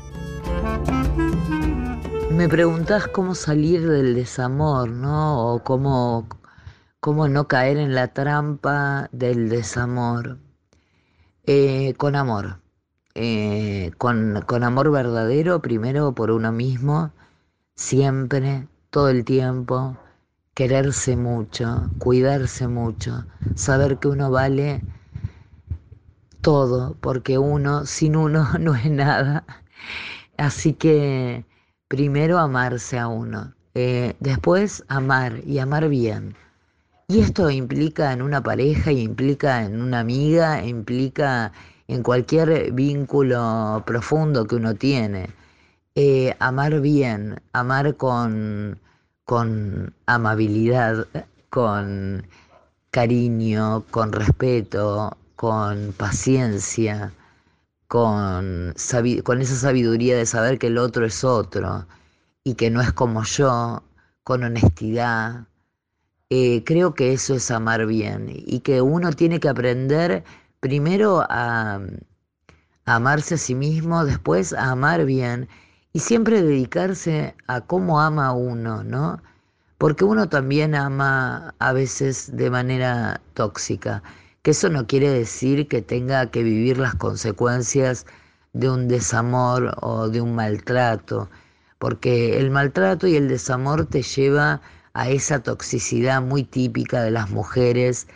me 2.30 2.48
preguntás 2.48 3.08
cómo 3.08 3.34
salir 3.34 3.88
del 3.88 4.14
desamor, 4.14 4.88
¿no? 4.88 5.54
O 5.54 5.64
cómo, 5.64 6.28
cómo 7.04 7.28
no 7.28 7.48
caer 7.48 7.76
en 7.76 7.94
la 7.94 8.14
trampa 8.14 9.10
del 9.12 9.50
desamor. 9.50 10.38
Eh, 11.44 11.92
con 11.98 12.16
amor. 12.16 12.60
Eh, 13.14 13.90
con, 13.98 14.42
amor 14.64 14.90
verdadero, 14.90 15.60
primero 15.60 16.14
por 16.14 16.30
uno 16.30 16.50
mismo, 16.50 17.12
siempre, 17.74 18.68
todo 18.88 19.10
el 19.10 19.26
tiempo, 19.26 19.98
quererse 20.54 21.14
mucho, 21.14 21.90
cuidarse 21.98 22.68
mucho, 22.68 23.26
saber 23.54 23.98
que 23.98 24.08
uno 24.08 24.30
vale 24.30 24.82
todo, 26.40 26.96
porque 27.02 27.36
uno 27.36 27.84
sin 27.84 28.16
uno 28.16 28.48
no 28.58 28.74
es 28.76 28.90
nada. 28.90 29.44
Así 30.38 30.72
que 30.72 31.44
primero 31.86 32.38
amarse 32.38 32.98
a 32.98 33.08
uno, 33.08 33.52
eh, 33.74 34.16
después 34.20 34.84
amar 34.88 35.42
y 35.44 35.58
amar 35.58 35.90
bien. 35.90 36.34
Y 37.08 37.20
esto 37.20 37.50
implica 37.50 38.12
en 38.12 38.22
una 38.22 38.42
pareja, 38.42 38.90
implica 38.90 39.62
en 39.64 39.80
una 39.80 40.00
amiga, 40.00 40.64
implica 40.64 41.52
en 41.86 42.02
cualquier 42.02 42.72
vínculo 42.72 43.82
profundo 43.86 44.46
que 44.46 44.56
uno 44.56 44.74
tiene. 44.74 45.28
Eh, 45.94 46.34
amar 46.40 46.80
bien, 46.80 47.40
amar 47.52 47.96
con, 47.96 48.78
con 49.24 49.94
amabilidad, 50.06 51.06
con 51.50 52.26
cariño, 52.90 53.84
con 53.90 54.12
respeto, 54.12 55.16
con 55.36 55.92
paciencia, 55.96 57.12
con, 57.88 58.74
con 59.24 59.40
esa 59.42 59.56
sabiduría 59.56 60.16
de 60.16 60.26
saber 60.26 60.58
que 60.58 60.68
el 60.68 60.78
otro 60.78 61.04
es 61.06 61.22
otro 61.24 61.86
y 62.44 62.54
que 62.54 62.70
no 62.70 62.80
es 62.80 62.92
como 62.92 63.24
yo, 63.24 63.82
con 64.24 64.42
honestidad. 64.44 65.46
Eh, 66.30 66.64
creo 66.64 66.94
que 66.94 67.12
eso 67.12 67.34
es 67.34 67.50
amar 67.50 67.86
bien 67.86 68.28
y 68.30 68.60
que 68.60 68.80
uno 68.80 69.12
tiene 69.12 69.40
que 69.40 69.48
aprender 69.48 70.24
primero 70.60 71.24
a, 71.28 71.76
a 72.86 72.94
amarse 72.94 73.34
a 73.34 73.38
sí 73.38 73.54
mismo, 73.54 74.04
después 74.04 74.52
a 74.52 74.70
amar 74.70 75.04
bien 75.04 75.48
y 75.92 76.00
siempre 76.00 76.42
dedicarse 76.42 77.34
a 77.46 77.60
cómo 77.60 78.00
ama 78.00 78.32
uno, 78.32 78.82
¿no? 78.84 79.22
Porque 79.78 80.04
uno 80.04 80.28
también 80.28 80.74
ama 80.74 81.54
a 81.58 81.72
veces 81.72 82.36
de 82.36 82.50
manera 82.50 83.20
tóxica 83.34 84.02
que 84.44 84.50
eso 84.50 84.68
no 84.68 84.86
quiere 84.86 85.08
decir 85.08 85.68
que 85.68 85.80
tenga 85.80 86.30
que 86.30 86.42
vivir 86.42 86.76
las 86.78 86.94
consecuencias 86.96 88.04
de 88.52 88.68
un 88.68 88.88
desamor 88.88 89.74
o 89.80 90.10
de 90.10 90.20
un 90.20 90.34
maltrato, 90.34 91.30
porque 91.78 92.38
el 92.38 92.50
maltrato 92.50 93.06
y 93.06 93.16
el 93.16 93.26
desamor 93.28 93.86
te 93.86 94.02
lleva 94.02 94.52
a 94.52 94.60
esa 95.02 95.42
toxicidad 95.42 96.22
muy 96.22 96.44
típica 96.44 97.02
de 97.02 97.10
las 97.10 97.30
mujeres, 97.30 98.06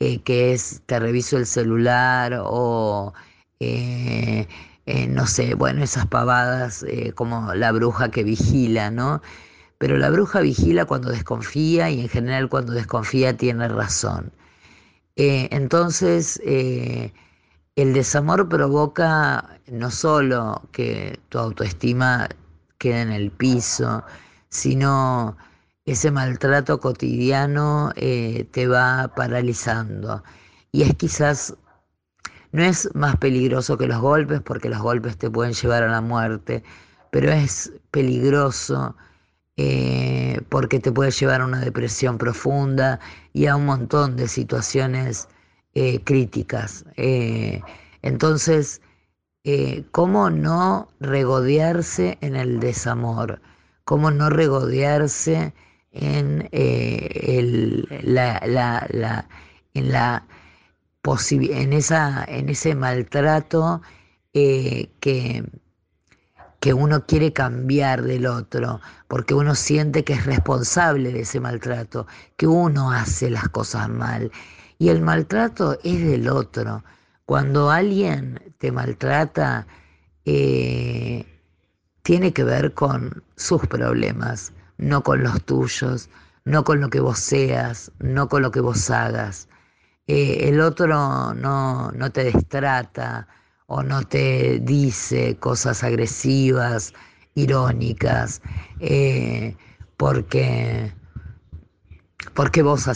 eh, 0.00 0.20
que 0.22 0.52
es 0.52 0.82
te 0.86 0.98
reviso 0.98 1.36
el 1.36 1.46
celular 1.46 2.40
o 2.44 3.12
eh, 3.60 4.48
eh, 4.86 5.06
no 5.08 5.26
sé, 5.26 5.54
bueno, 5.54 5.84
esas 5.84 6.06
pavadas 6.06 6.84
como 7.14 7.54
la 7.54 7.70
bruja 7.72 8.10
que 8.10 8.24
vigila, 8.24 8.90
¿no? 8.90 9.22
Pero 9.78 9.98
la 9.98 10.10
bruja 10.10 10.40
vigila 10.40 10.86
cuando 10.86 11.10
desconfía 11.10 11.90
y 11.90 12.00
en 12.00 12.08
general 12.08 12.48
cuando 12.48 12.72
desconfía 12.72 13.36
tiene 13.36 13.68
razón. 13.68 14.32
Entonces, 15.16 16.40
el 16.44 17.92
desamor 17.92 18.48
provoca 18.48 19.60
no 19.66 19.90
solo 19.90 20.62
que 20.72 21.18
tu 21.28 21.38
autoestima 21.38 22.28
quede 22.78 23.02
en 23.02 23.12
el 23.12 23.30
piso, 23.30 24.04
sino 24.48 25.36
ese 25.84 26.10
maltrato 26.10 26.78
cotidiano 26.80 27.92
eh, 27.96 28.46
te 28.52 28.68
va 28.68 29.12
paralizando. 29.14 30.22
Y 30.70 30.82
es 30.82 30.94
quizás, 30.94 31.56
no 32.52 32.62
es 32.62 32.88
más 32.94 33.16
peligroso 33.16 33.76
que 33.78 33.88
los 33.88 34.00
golpes, 34.00 34.40
porque 34.42 34.68
los 34.68 34.80
golpes 34.80 35.16
te 35.18 35.30
pueden 35.30 35.54
llevar 35.54 35.82
a 35.82 35.88
la 35.88 36.00
muerte, 36.00 36.62
pero 37.10 37.32
es 37.32 37.72
peligroso 37.90 38.96
eh, 39.56 40.40
porque 40.48 40.80
te 40.80 40.92
puede 40.92 41.10
llevar 41.10 41.40
a 41.42 41.46
una 41.46 41.60
depresión 41.60 42.16
profunda 42.18 43.00
y 43.32 43.46
a 43.46 43.56
un 43.56 43.66
montón 43.66 44.16
de 44.16 44.28
situaciones 44.28 45.28
eh, 45.74 46.02
críticas. 46.04 46.84
Entonces, 48.02 48.80
¿cómo 49.90 50.30
no 50.30 50.88
regodearse 51.00 52.18
en 52.20 52.36
el 52.36 52.60
desamor? 52.60 53.40
¿Cómo 53.84 54.10
no 54.10 54.30
regodearse 54.30 55.52
en, 55.92 56.48
el, 56.52 57.86
la, 58.02 58.38
en, 59.74 59.92
la 59.92 60.26
en, 61.04 61.72
esa, 61.72 62.24
en 62.24 62.48
ese 62.48 62.74
maltrato 62.74 63.82
que 64.32 65.44
que 66.62 66.72
uno 66.72 67.04
quiere 67.06 67.32
cambiar 67.32 68.02
del 68.02 68.24
otro, 68.24 68.80
porque 69.08 69.34
uno 69.34 69.56
siente 69.56 70.04
que 70.04 70.12
es 70.12 70.24
responsable 70.26 71.10
de 71.12 71.22
ese 71.22 71.40
maltrato, 71.40 72.06
que 72.36 72.46
uno 72.46 72.92
hace 72.92 73.30
las 73.30 73.48
cosas 73.48 73.88
mal. 73.88 74.30
Y 74.78 74.90
el 74.90 75.00
maltrato 75.00 75.76
es 75.82 76.06
del 76.06 76.28
otro. 76.28 76.84
Cuando 77.26 77.68
alguien 77.68 78.54
te 78.58 78.70
maltrata, 78.70 79.66
eh, 80.24 81.26
tiene 82.02 82.32
que 82.32 82.44
ver 82.44 82.74
con 82.74 83.24
sus 83.34 83.66
problemas, 83.66 84.52
no 84.82 85.02
con 85.02 85.22
los 85.22 85.42
tuyos, 85.44 86.10
no 86.44 86.64
con 86.64 86.80
lo 86.80 86.90
que 86.90 87.00
vos 87.00 87.18
seas, 87.18 87.92
no 88.00 88.28
con 88.28 88.42
lo 88.42 88.50
que 88.50 88.60
vos 88.60 88.90
hagas. 88.90 89.48
Eh, 90.06 90.48
el 90.48 90.60
otro 90.60 90.86
no, 91.34 91.92
no 91.92 92.12
te 92.12 92.24
destrata, 92.24 93.28
o 93.74 93.82
no 93.82 94.02
te 94.02 94.60
dice 94.60 95.36
cosas 95.36 95.82
agresivas, 95.82 96.92
irónicas, 97.34 98.42
eh, 98.80 99.56
porque, 99.96 100.92
porque 102.34 102.62
vos 102.62 102.88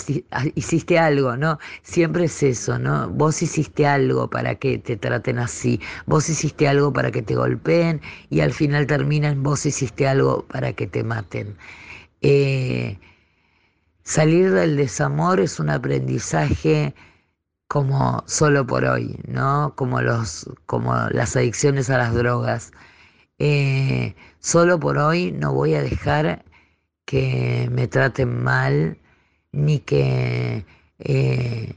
hiciste 0.55 0.99
algo, 0.99 1.37
¿no? 1.37 1.59
Siempre 1.83 2.25
es 2.25 2.43
eso, 2.43 2.79
¿no? 2.79 3.09
Vos 3.11 3.43
hiciste 3.43 3.87
algo 3.87 4.29
para 4.31 4.55
que 4.57 4.79
te 4.79 4.97
traten 4.97 5.39
así, 5.39 5.81
vos 6.07 6.29
hiciste 6.29 6.69
algo 6.69 6.93
para 6.93 7.11
que 7.11 7.23
te 7.23 7.35
golpeen 7.35 8.01
y 8.31 8.41
al 8.41 8.53
final 8.53 8.87
termina 8.87 9.29
en 9.29 9.43
vos 9.43 9.67
hiciste 9.67 10.09
algo 10.09 10.45
para 10.47 10.73
que 10.73 10.87
te 10.87 11.05
maten. 11.05 11.57
Eh, 12.23 12.99
salir 14.05 14.53
del 14.53 14.77
desamor 14.77 15.41
es 15.41 15.61
un 15.61 15.71
aprendizaje 15.71 16.95
como 17.69 18.23
solo 18.27 18.67
por 18.67 18.85
hoy, 18.85 19.19
¿no? 19.27 19.75
Como, 19.77 20.01
los, 20.01 20.49
como 20.67 20.95
las 21.11 21.37
adicciones 21.37 21.91
a 21.91 21.99
las 21.99 22.15
drogas. 22.15 22.73
Eh, 23.39 24.15
solo 24.41 24.81
por 24.81 24.99
hoy 24.99 25.33
no 25.33 25.53
voy 25.53 25.75
a 25.75 25.83
dejar 25.83 26.45
que 27.05 27.69
me 27.73 27.89
traten 27.89 28.43
mal, 28.43 28.99
ni 29.53 29.81
que... 29.81 30.65
Eh, 30.99 31.75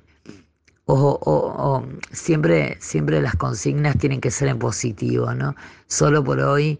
o, 0.91 1.84
siempre, 2.12 2.77
siempre 2.79 3.21
las 3.21 3.36
consignas 3.36 3.97
tienen 3.97 4.21
que 4.21 4.32
ser 4.32 4.47
en 4.47 4.58
positivo, 4.58 5.36
¿no? 5.36 5.55
Solo 5.86 6.23
por 6.23 6.39
hoy 6.39 6.79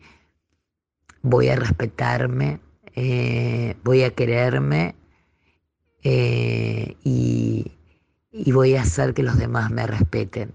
voy 1.22 1.50
a 1.50 1.56
respetarme, 1.56 2.60
eh, 2.96 3.76
voy 3.84 4.02
a 4.02 4.10
quererme 4.10 4.96
y, 6.04 7.72
y 8.32 8.52
voy 8.52 8.76
a 8.76 8.82
hacer 8.82 9.14
que 9.14 9.24
los 9.24 9.38
demás 9.38 9.72
me 9.72 9.86
respeten, 9.88 10.54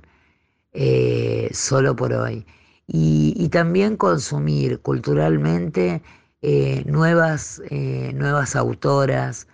eh, 0.73 1.51
solo 1.53 1.97
por 1.97 2.13
hoy. 2.13 2.47
Y, 2.87 3.49
también 3.51 3.97
consumir 3.97 4.81
culturalmente 4.81 6.03
eh, 6.43 6.83
nuevas, 6.87 7.63
eh, 7.71 8.13
nuevas 8.15 8.57
autoras, 8.57 9.47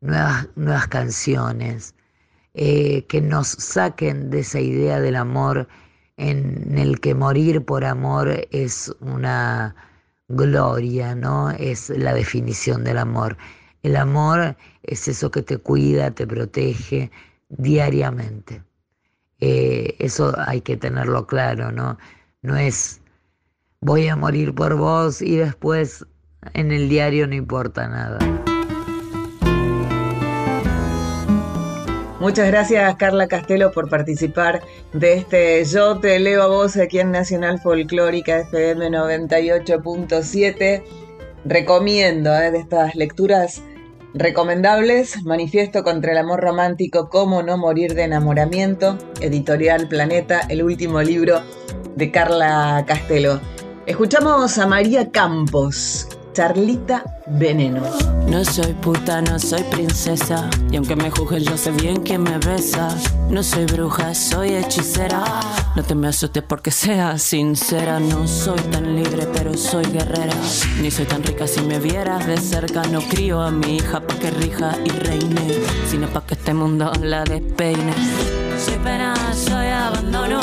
nuevas, 0.00 0.48
nuevas 0.56 0.88
canciones, 0.88 1.94
que 2.54 3.20
nos 3.22 3.48
saquen 3.48 4.30
de 4.30 4.40
esa 4.40 4.58
idea 4.58 5.00
del 5.00 5.14
amor 5.14 5.68
en 6.16 6.76
el 6.76 7.00
que 7.00 7.14
morir 7.14 7.64
por 7.64 7.84
amor 7.84 8.48
es 8.50 8.92
una 9.00 9.76
gloria, 10.28 11.14
¿no? 11.14 11.50
Es 11.50 11.90
la 11.90 12.12
definición 12.12 12.84
del 12.84 12.98
amor. 12.98 13.36
El 13.82 13.96
amor 13.96 14.56
es 14.82 15.06
eso 15.08 15.30
que 15.30 15.42
te 15.42 15.58
cuida, 15.58 16.10
te 16.10 16.26
protege, 16.26 17.10
diariamente. 17.48 18.62
Eh, 19.40 19.94
eso 20.00 20.34
hay 20.36 20.60
que 20.60 20.76
tenerlo 20.76 21.26
claro, 21.26 21.70
¿no? 21.70 21.96
No 22.42 22.56
es 22.56 23.00
voy 23.80 24.08
a 24.08 24.16
morir 24.16 24.54
por 24.54 24.74
vos 24.74 25.22
y 25.22 25.36
después 25.36 26.04
en 26.54 26.72
el 26.72 26.88
diario 26.88 27.28
no 27.28 27.34
importa 27.36 27.86
nada. 27.86 28.18
Muchas 32.20 32.48
gracias 32.48 32.96
Carla 32.96 33.28
Castelo 33.28 33.70
por 33.70 33.88
participar 33.88 34.60
de 34.92 35.14
este 35.14 35.64
Yo 35.64 36.00
te 36.00 36.18
leo 36.18 36.42
a 36.42 36.48
vos 36.48 36.76
aquí 36.76 36.98
en 36.98 37.12
Nacional 37.12 37.60
Folclórica 37.60 38.40
FM 38.40 38.90
98.7 38.90 40.82
recomiendo 41.44 42.34
eh, 42.34 42.50
de 42.50 42.58
estas 42.58 42.96
lecturas 42.96 43.62
recomendables, 44.14 45.22
Manifiesto 45.24 45.84
contra 45.84 46.12
el 46.12 46.18
amor 46.18 46.40
romántico, 46.40 47.08
Cómo 47.08 47.42
no 47.42 47.56
morir 47.56 47.94
de 47.94 48.02
enamoramiento, 48.02 48.98
editorial 49.20 49.88
Planeta, 49.88 50.40
el 50.48 50.62
último 50.62 51.00
libro 51.02 51.40
de 51.94 52.10
Carla 52.10 52.84
Castelo. 52.86 53.40
Escuchamos 53.86 54.58
a 54.58 54.66
María 54.66 55.10
Campos, 55.10 56.08
Charlita 56.38 57.02
Veneno. 57.26 57.82
No 58.28 58.44
soy 58.44 58.72
puta, 58.74 59.20
no 59.20 59.40
soy 59.40 59.64
princesa. 59.64 60.48
Y 60.70 60.76
aunque 60.76 60.94
me 60.94 61.10
juzguen, 61.10 61.42
yo 61.42 61.56
sé 61.56 61.72
bien 61.72 61.96
quién 62.04 62.22
me 62.22 62.38
besa. 62.38 62.96
No 63.28 63.42
soy 63.42 63.64
bruja, 63.64 64.14
soy 64.14 64.54
hechicera. 64.54 65.24
No 65.74 65.82
te 65.82 65.96
me 65.96 66.06
asustes 66.06 66.44
porque 66.44 66.70
sea 66.70 67.18
sincera. 67.18 67.98
No 67.98 68.28
soy 68.28 68.60
tan 68.70 68.94
libre, 68.94 69.26
pero 69.32 69.52
soy 69.54 69.84
guerrera. 69.86 70.32
Ni 70.80 70.92
soy 70.92 71.06
tan 71.06 71.24
rica 71.24 71.48
si 71.48 71.60
me 71.62 71.80
vieras 71.80 72.24
de 72.24 72.36
cerca. 72.36 72.84
No 72.84 73.00
crío 73.00 73.42
a 73.42 73.50
mi 73.50 73.78
hija 73.78 73.98
para 73.98 74.20
que 74.20 74.30
rija 74.30 74.76
y 74.84 74.90
reine, 74.90 75.54
sino 75.90 76.06
para 76.06 76.24
que 76.24 76.34
este 76.34 76.54
mundo 76.54 76.92
la 77.02 77.24
despeine. 77.24 77.94
Soy 78.56 78.78
pena, 78.84 79.12
soy 79.34 79.66
abandono. 79.66 80.38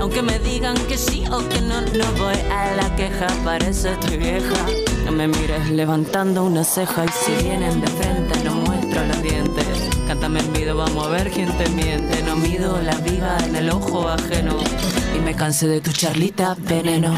Aunque 0.00 0.22
me 0.22 0.40
digan 0.40 0.76
que 0.88 0.98
sí 0.98 1.22
o 1.30 1.38
que 1.48 1.60
no, 1.60 1.82
no 1.82 2.12
voy 2.18 2.34
a 2.50 2.74
la 2.74 2.96
queja. 2.96 3.28
Parece 3.44 3.92
estoy 3.92 4.16
vieja. 4.16 4.85
No 5.06 5.12
me 5.12 5.28
mires 5.28 5.70
levantando 5.70 6.44
una 6.44 6.64
ceja 6.64 7.04
y 7.04 7.08
si 7.08 7.44
vienen 7.44 7.80
de 7.80 7.86
frente 7.86 8.42
no 8.44 8.56
muestro 8.56 9.06
los 9.06 9.22
dientes. 9.22 9.66
Cántame 10.08 10.40
el 10.40 10.48
mido, 10.48 10.76
vamos 10.76 11.06
a 11.06 11.10
ver 11.10 11.30
quién 11.30 11.56
te 11.56 11.68
miente. 11.70 12.24
No 12.24 12.34
mido 12.34 12.82
la 12.82 12.96
viga 12.96 13.38
en 13.46 13.54
el 13.54 13.70
ojo 13.70 14.08
ajeno 14.08 14.58
y 15.16 15.20
me 15.20 15.36
cansé 15.36 15.68
de 15.68 15.80
tu 15.80 15.92
charlita 15.92 16.56
veneno. 16.58 17.16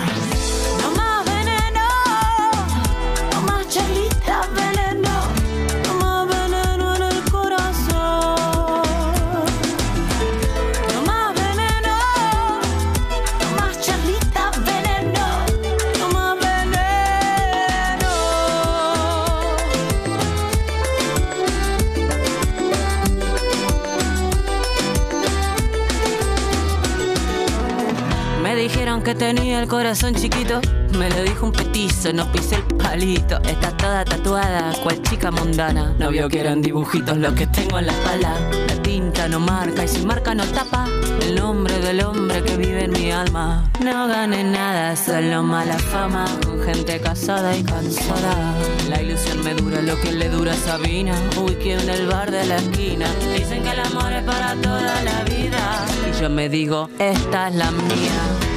Que 29.08 29.14
tenía 29.14 29.62
el 29.62 29.68
corazón 29.68 30.14
chiquito. 30.14 30.60
Me 30.98 31.08
lo 31.08 31.22
dijo 31.22 31.46
un 31.46 31.52
petizo, 31.52 32.12
no 32.12 32.30
pisé 32.30 32.56
el 32.56 32.76
palito. 32.76 33.38
Está 33.42 33.74
toda 33.74 34.04
tatuada, 34.04 34.74
cual 34.82 35.00
chica 35.00 35.30
mundana. 35.30 35.94
No 35.98 36.10
vio 36.10 36.28
que 36.28 36.40
eran 36.40 36.60
dibujitos 36.60 37.16
los 37.16 37.32
que 37.32 37.46
tengo 37.46 37.78
en 37.78 37.86
la 37.86 37.92
espalda. 37.92 38.34
La 38.68 38.82
tinta 38.82 39.26
no 39.26 39.40
marca 39.40 39.84
y 39.84 39.88
si 39.88 40.04
marca 40.04 40.34
no 40.34 40.44
tapa. 40.48 40.86
El 41.22 41.36
nombre 41.36 41.78
del 41.78 42.02
hombre 42.02 42.42
que 42.42 42.58
vive 42.58 42.84
en 42.84 42.90
mi 42.90 43.10
alma. 43.10 43.70
No 43.82 44.08
gané 44.08 44.44
nada, 44.44 44.94
solo 44.94 45.42
mala 45.42 45.78
fama. 45.78 46.26
Con 46.44 46.60
gente 46.60 47.00
casada 47.00 47.56
y 47.56 47.62
cansada. 47.62 48.54
La 48.90 49.00
ilusión 49.00 49.42
me 49.42 49.54
dura 49.54 49.80
lo 49.80 49.98
que 50.02 50.12
le 50.12 50.28
dura 50.28 50.52
a 50.52 50.56
Sabina. 50.56 51.14
Uy, 51.42 51.54
que 51.54 51.78
en 51.80 51.88
el 51.88 52.08
bar 52.08 52.30
de 52.30 52.44
la 52.44 52.56
esquina. 52.56 53.06
Dicen 53.34 53.62
que 53.62 53.70
el 53.70 53.80
amor 53.80 54.12
es 54.12 54.24
para 54.24 54.54
toda 54.56 55.02
la 55.02 55.22
vida. 55.24 55.86
Y 56.10 56.20
yo 56.20 56.28
me 56.28 56.50
digo, 56.50 56.90
esta 56.98 57.48
es 57.48 57.54
la 57.54 57.70
mía. 57.70 58.47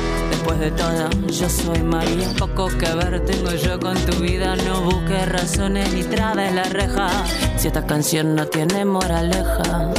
Después 0.42 0.60
de 0.60 0.72
todo, 0.72 1.08
yo 1.28 1.48
soy 1.48 1.84
María. 1.84 2.28
Poco 2.40 2.68
que 2.70 2.92
ver 2.96 3.24
tengo 3.26 3.52
yo 3.52 3.80
con 3.80 3.96
tu 4.06 4.24
vida. 4.24 4.56
No 4.56 4.82
busques 4.82 5.30
razones 5.30 5.94
ni 5.94 6.04
trabes 6.04 6.52
la 6.56 6.64
reja. 6.64 7.10
Si 7.58 7.68
esta 7.68 7.86
canción 7.86 8.34
no 8.34 8.48
tiene 8.48 8.84
moraleja. 8.84 9.94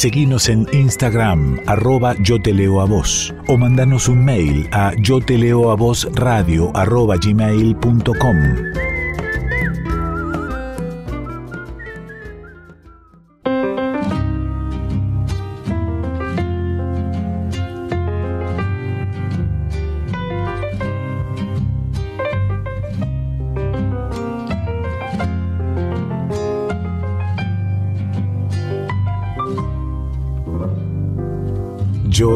Seguinos 0.00 0.48
en 0.48 0.66
Instagram, 0.72 1.60
arroba 1.66 2.16
yo 2.20 2.40
te 2.40 2.54
leo 2.54 2.80
a 2.80 2.86
vos, 2.86 3.34
o 3.48 3.58
mandanos 3.58 4.08
un 4.08 4.24
mail 4.24 4.66
a 4.72 4.94
yo 4.96 5.20
te 5.20 5.36
leo 5.36 5.70
a 5.70 5.74
vos 5.76 6.08
radio 6.14 6.74
arroba 6.74 7.18
gmail.com. 7.18 8.69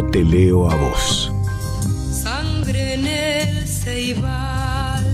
Te 0.03 0.25
leo 0.25 0.69
a 0.69 0.75
vos. 0.75 1.33
Sangre 2.11 2.95
en 2.95 3.07
el 3.07 3.69
ceibal 3.69 5.05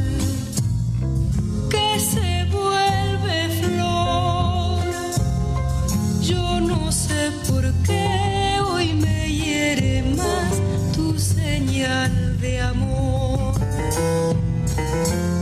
que 1.68 2.00
se 2.00 2.46
vuelve 2.50 3.48
flor. 3.60 4.82
Yo 6.22 6.60
no 6.60 6.90
sé 6.90 7.30
por 7.46 7.70
qué 7.84 8.58
hoy 8.66 8.94
me 8.94 9.30
hiere 9.30 10.02
más 10.16 10.60
tu 10.94 11.18
señal 11.18 12.40
de 12.40 12.60
amor. 12.60 13.52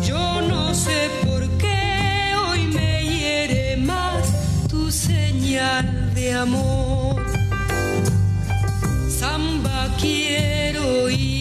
Yo 0.05 0.43
no 0.43 0.75
sé 0.75 1.11
por 1.25 1.49
qué 1.59 2.35
hoy 2.45 2.67
me 2.67 3.05
hiere 3.05 3.77
más 3.77 4.69
tu 4.69 4.91
señal 4.91 6.13
de 6.15 6.35
amor. 6.35 7.38
Samba 9.29 9.95
quiero 10.01 11.11
ir 11.11 11.38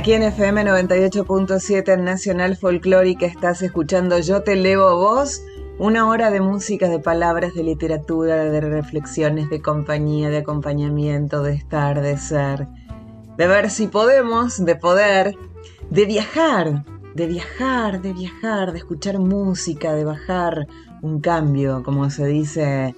Aquí 0.00 0.14
en 0.14 0.22
FM 0.22 0.64
98.7 0.64 1.92
en 1.92 2.04
Nacional 2.04 2.56
Folclórica 2.56 3.26
estás 3.26 3.60
escuchando 3.60 4.18
Yo 4.18 4.42
te 4.42 4.56
leo 4.56 4.96
vos, 4.96 5.42
una 5.78 6.08
hora 6.08 6.30
de 6.30 6.40
música, 6.40 6.88
de 6.88 6.98
palabras, 6.98 7.52
de 7.52 7.64
literatura, 7.64 8.36
de 8.44 8.62
reflexiones, 8.62 9.50
de 9.50 9.60
compañía, 9.60 10.30
de 10.30 10.38
acompañamiento, 10.38 11.42
de 11.42 11.52
estar, 11.52 12.00
de 12.00 12.16
ser, 12.16 12.66
de 13.36 13.46
ver 13.46 13.68
si 13.68 13.88
podemos, 13.88 14.64
de 14.64 14.74
poder, 14.74 15.36
de 15.90 16.06
viajar, 16.06 16.86
de 17.14 17.26
viajar, 17.26 18.00
de 18.00 18.14
viajar, 18.14 18.72
de 18.72 18.78
escuchar 18.78 19.18
música, 19.18 19.92
de 19.92 20.04
bajar 20.04 20.66
un 21.02 21.20
cambio, 21.20 21.82
como 21.82 22.08
se 22.08 22.24
dice 22.26 22.94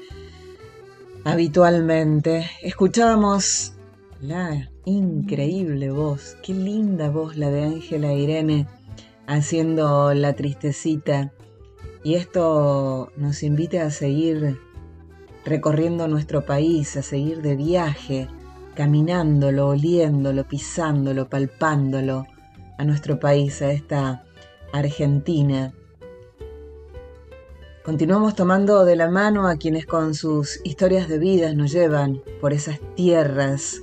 habitualmente. 1.24 2.48
Escuchábamos 2.62 3.72
la 4.20 4.71
increíble 4.84 5.90
voz, 5.90 6.36
qué 6.42 6.54
linda 6.54 7.10
voz 7.10 7.36
la 7.36 7.50
de 7.50 7.62
Ángela 7.62 8.12
Irene 8.12 8.66
haciendo 9.26 10.12
la 10.14 10.32
tristecita. 10.34 11.32
Y 12.04 12.14
esto 12.14 13.12
nos 13.16 13.42
invita 13.42 13.84
a 13.84 13.90
seguir 13.90 14.58
recorriendo 15.44 16.08
nuestro 16.08 16.44
país, 16.44 16.96
a 16.96 17.02
seguir 17.02 17.42
de 17.42 17.54
viaje, 17.56 18.28
caminándolo, 18.74 19.68
oliéndolo, 19.68 20.46
pisándolo, 20.48 21.28
palpándolo 21.28 22.26
a 22.78 22.84
nuestro 22.84 23.20
país, 23.20 23.62
a 23.62 23.70
esta 23.70 24.24
Argentina. 24.72 25.72
Continuamos 27.84 28.34
tomando 28.34 28.84
de 28.84 28.96
la 28.96 29.10
mano 29.10 29.48
a 29.48 29.56
quienes 29.56 29.86
con 29.86 30.14
sus 30.14 30.60
historias 30.64 31.08
de 31.08 31.18
vida 31.18 31.52
nos 31.52 31.72
llevan 31.72 32.22
por 32.40 32.52
esas 32.52 32.80
tierras. 32.94 33.80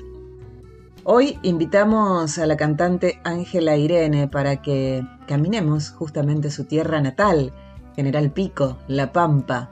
Hoy 1.06 1.40
invitamos 1.44 2.38
a 2.38 2.46
la 2.46 2.58
cantante 2.58 3.22
Ángela 3.24 3.78
Irene 3.78 4.28
para 4.28 4.62
que 4.62 5.06
caminemos 5.28 5.92
justamente 5.92 6.52
su 6.52 6.66
tierra 6.66 7.00
natal, 7.00 7.54
General 7.96 8.30
Pico, 8.32 8.78
La 8.88 9.14
Pampa. 9.14 9.72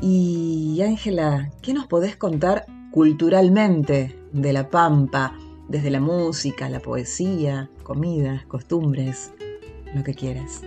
Y 0.00 0.80
Ángela, 0.82 1.50
¿qué 1.62 1.74
nos 1.74 1.88
podés 1.88 2.16
contar 2.16 2.64
culturalmente 2.92 4.16
de 4.32 4.52
La 4.52 4.70
Pampa? 4.70 5.34
Desde 5.68 5.90
la 5.90 6.00
música, 6.00 6.68
la 6.68 6.80
poesía, 6.80 7.68
comidas, 7.82 8.44
costumbres, 8.46 9.32
lo 9.94 10.04
que 10.04 10.14
quieras. 10.14 10.62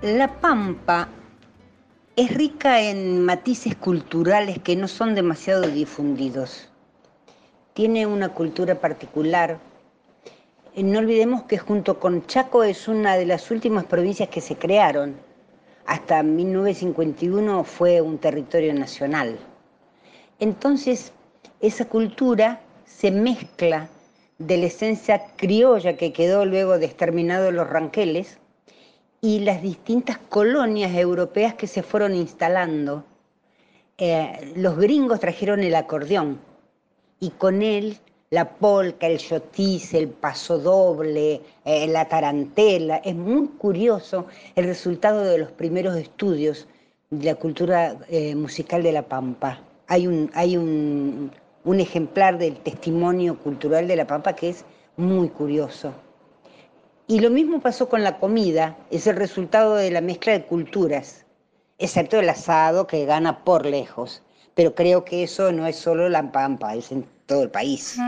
La 0.00 0.40
Pampa 0.40 1.08
es 2.14 2.34
rica 2.34 2.82
en 2.82 3.24
matices 3.24 3.74
culturales 3.74 4.58
que 4.58 4.76
no 4.76 4.86
son 4.86 5.14
demasiado 5.14 5.62
difundidos. 5.62 6.68
Tiene 7.72 8.04
una 8.04 8.28
cultura 8.28 8.78
particular. 8.78 9.58
Eh, 10.74 10.82
No 10.82 10.98
olvidemos 10.98 11.44
que 11.44 11.56
junto 11.56 11.98
con 11.98 12.26
Chaco 12.26 12.64
es 12.64 12.86
una 12.86 13.16
de 13.16 13.24
las 13.24 13.50
últimas 13.50 13.86
provincias 13.86 14.28
que 14.28 14.42
se 14.42 14.56
crearon. 14.56 15.16
Hasta 15.86 16.22
1951 16.22 17.64
fue 17.64 18.02
un 18.02 18.18
territorio 18.18 18.74
nacional. 18.74 19.38
Entonces, 20.38 21.14
esa 21.62 21.86
cultura 21.86 22.60
se 22.84 23.10
mezcla 23.10 23.88
de 24.36 24.58
la 24.58 24.66
esencia 24.66 25.28
criolla 25.36 25.96
que 25.96 26.12
quedó 26.12 26.44
luego 26.44 26.78
de 26.78 26.84
exterminados 26.84 27.54
los 27.54 27.70
ranqueles 27.70 28.38
y 29.24 29.38
las 29.38 29.62
distintas 29.62 30.18
colonias 30.18 30.92
europeas 30.96 31.54
que 31.54 31.68
se 31.68 31.84
fueron 31.84 32.12
instalando. 32.12 33.04
Eh, 33.96 34.52
los 34.56 34.76
gringos 34.76 35.20
trajeron 35.20 35.60
el 35.60 35.76
acordeón 35.76 36.40
y 37.20 37.30
con 37.30 37.62
él 37.62 37.98
la 38.30 38.48
polca, 38.48 39.06
el 39.06 39.18
chotis, 39.18 39.94
el 39.94 40.08
pasodoble, 40.08 41.40
eh, 41.64 41.86
la 41.86 42.08
tarantela. 42.08 42.96
Es 42.96 43.14
muy 43.14 43.46
curioso 43.46 44.26
el 44.56 44.64
resultado 44.64 45.22
de 45.22 45.38
los 45.38 45.52
primeros 45.52 45.96
estudios 45.96 46.66
de 47.10 47.26
la 47.26 47.36
cultura 47.36 47.96
eh, 48.08 48.34
musical 48.34 48.82
de 48.82 48.90
La 48.90 49.02
Pampa. 49.02 49.60
Hay, 49.86 50.08
un, 50.08 50.32
hay 50.34 50.56
un, 50.56 51.30
un 51.62 51.80
ejemplar 51.80 52.38
del 52.38 52.56
testimonio 52.56 53.38
cultural 53.38 53.86
de 53.86 53.94
La 53.94 54.06
Pampa 54.06 54.32
que 54.32 54.48
es 54.48 54.64
muy 54.96 55.28
curioso. 55.28 55.92
Y 57.12 57.20
lo 57.20 57.28
mismo 57.28 57.60
pasó 57.60 57.90
con 57.90 58.02
la 58.02 58.18
comida, 58.18 58.78
es 58.90 59.06
el 59.06 59.16
resultado 59.16 59.74
de 59.74 59.90
la 59.90 60.00
mezcla 60.00 60.32
de 60.32 60.46
culturas, 60.46 61.26
excepto 61.76 62.18
el 62.18 62.26
asado 62.26 62.86
que 62.86 63.04
gana 63.04 63.44
por 63.44 63.66
lejos. 63.66 64.22
Pero 64.54 64.74
creo 64.74 65.04
que 65.04 65.22
eso 65.22 65.52
no 65.52 65.66
es 65.66 65.76
solo 65.76 66.08
La 66.08 66.32
Pampa, 66.32 66.74
es 66.74 66.90
en 66.90 67.04
todo 67.26 67.42
el 67.42 67.50
país. 67.50 67.98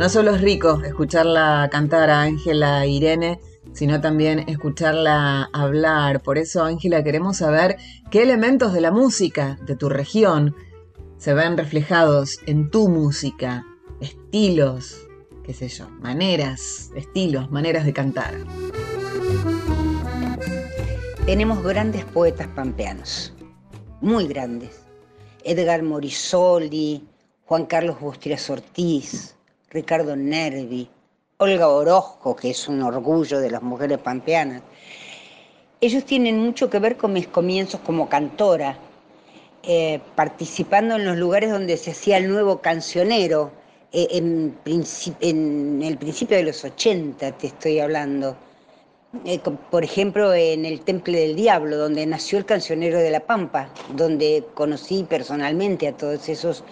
No 0.00 0.08
solo 0.08 0.34
es 0.34 0.40
rico 0.40 0.82
escucharla 0.84 1.68
cantar 1.70 2.10
a 2.10 2.22
Ángela 2.22 2.84
Irene, 2.86 3.38
sino 3.72 4.00
también 4.00 4.40
escucharla 4.48 5.48
hablar. 5.52 6.22
Por 6.22 6.38
eso, 6.38 6.64
Ángela, 6.64 7.04
queremos 7.04 7.36
saber 7.36 7.76
qué 8.10 8.24
elementos 8.24 8.72
de 8.72 8.80
la 8.80 8.90
música 8.90 9.60
de 9.64 9.76
tu 9.76 9.88
región 9.88 10.56
se 11.18 11.34
ven 11.34 11.56
reflejados 11.56 12.38
en 12.46 12.68
tu 12.70 12.88
música, 12.88 13.64
estilos, 14.00 15.06
qué 15.44 15.54
sé 15.54 15.68
yo, 15.68 15.88
maneras, 15.88 16.90
estilos, 16.94 17.50
maneras 17.50 17.84
de 17.84 17.92
cantar. 17.92 18.34
Tenemos 21.26 21.62
grandes 21.62 22.04
poetas 22.06 22.48
pampeanos, 22.48 23.32
muy 24.00 24.26
grandes. 24.26 24.80
Edgar 25.44 25.82
Morisoli, 25.82 27.06
Juan 27.46 27.66
Carlos 27.66 28.00
Bustrias 28.00 28.50
Ortiz, 28.50 29.34
Ricardo 29.70 30.16
Nervi, 30.16 30.88
Olga 31.38 31.68
Orozco, 31.68 32.36
que 32.36 32.50
es 32.50 32.68
un 32.68 32.82
orgullo 32.82 33.40
de 33.40 33.50
las 33.50 33.62
mujeres 33.62 33.98
pampeanas. 33.98 34.62
Ellos 35.80 36.04
tienen 36.04 36.38
mucho 36.38 36.68
que 36.68 36.78
ver 36.78 36.96
con 36.96 37.12
mis 37.12 37.26
comienzos 37.26 37.80
como 37.80 38.08
cantora, 38.08 38.76
eh, 39.62 40.00
participando 40.14 40.96
en 40.96 41.06
los 41.06 41.16
lugares 41.16 41.50
donde 41.50 41.76
se 41.76 41.92
hacía 41.92 42.18
el 42.18 42.28
nuevo 42.28 42.60
cancionero, 42.60 43.52
en, 43.92 44.58
princi- 44.64 45.16
en 45.20 45.82
el 45.82 45.96
principio 45.98 46.36
de 46.36 46.44
los 46.44 46.64
80 46.64 47.32
te 47.38 47.46
estoy 47.48 47.80
hablando. 47.80 48.36
Eh, 49.24 49.40
por 49.70 49.82
ejemplo, 49.82 50.32
en 50.34 50.64
el 50.64 50.82
Temple 50.82 51.18
del 51.18 51.34
Diablo, 51.36 51.76
donde 51.76 52.06
nació 52.06 52.38
el 52.38 52.44
cancionero 52.44 52.98
de 52.98 53.10
La 53.10 53.20
Pampa, 53.20 53.68
donde 53.96 54.44
conocí 54.54 55.02
personalmente 55.02 55.88
a 55.88 55.96
todos 55.96 56.28
esos 56.28 56.62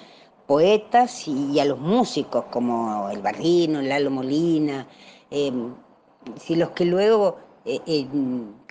poetas 0.46 1.26
y 1.26 1.58
a 1.58 1.64
los 1.64 1.78
músicos 1.80 2.44
como 2.50 3.08
el 3.10 3.20
Bardino, 3.20 3.82
Lalo 3.82 4.10
Molina, 4.10 4.86
eh, 5.30 5.52
los 6.50 6.70
que 6.70 6.84
luego 6.84 7.38
eh, 7.64 7.80
eh, 7.86 8.06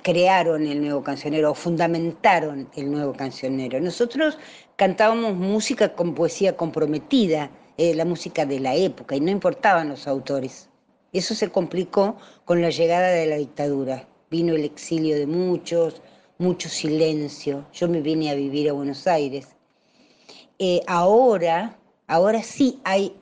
crearon 0.01 0.65
el 0.65 0.81
nuevo 0.81 1.03
cancionero 1.03 1.51
o 1.51 1.53
fundamentaron 1.53 2.69
el 2.75 2.89
nuevo 2.89 3.13
cancionero. 3.13 3.79
Nosotros 3.81 4.37
cantábamos 4.77 5.35
música 5.35 5.93
con 5.93 6.15
poesía 6.15 6.55
comprometida, 6.55 7.49
eh, 7.77 7.93
la 7.93 8.05
música 8.05 8.45
de 8.45 8.59
la 8.59 8.75
época, 8.75 9.15
y 9.15 9.21
no 9.21 9.31
importaban 9.31 9.89
los 9.89 10.07
autores. 10.07 10.69
Eso 11.13 11.35
se 11.35 11.49
complicó 11.49 12.17
con 12.45 12.61
la 12.61 12.69
llegada 12.69 13.09
de 13.09 13.25
la 13.27 13.37
dictadura. 13.37 14.07
Vino 14.29 14.53
el 14.55 14.65
exilio 14.65 15.15
de 15.15 15.25
muchos, 15.25 16.01
mucho 16.37 16.69
silencio. 16.69 17.65
Yo 17.73 17.87
me 17.87 18.01
vine 18.01 18.29
a 18.29 18.35
vivir 18.35 18.69
a 18.69 18.73
Buenos 18.73 19.07
Aires. 19.07 19.47
Eh, 20.59 20.81
ahora, 20.87 21.77
ahora 22.07 22.43
sí 22.43 22.79
hay 22.83 23.15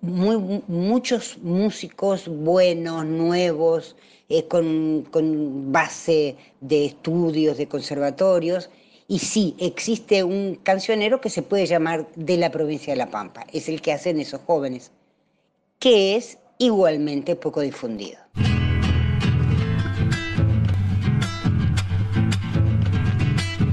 muy- 0.00 0.62
muchos 0.68 1.38
músicos 1.38 2.28
buenos, 2.28 3.04
nuevos, 3.04 3.96
eh, 4.28 4.46
con, 4.46 5.06
con 5.10 5.72
base 5.72 6.36
de 6.60 6.86
estudios, 6.86 7.56
de 7.56 7.66
conservatorios. 7.66 8.70
Y 9.08 9.18
sí, 9.18 9.54
existe 9.58 10.24
un 10.24 10.56
cancionero 10.62 11.20
que 11.20 11.30
se 11.30 11.42
puede 11.42 11.66
llamar 11.66 12.08
de 12.16 12.36
la 12.36 12.50
provincia 12.50 12.92
de 12.92 12.98
La 12.98 13.10
Pampa. 13.10 13.46
Es 13.52 13.68
el 13.68 13.80
que 13.80 13.92
hacen 13.92 14.20
esos 14.20 14.40
jóvenes, 14.42 14.92
que 15.78 16.16
es 16.16 16.38
igualmente 16.58 17.36
poco 17.36 17.60
difundido. 17.60 18.18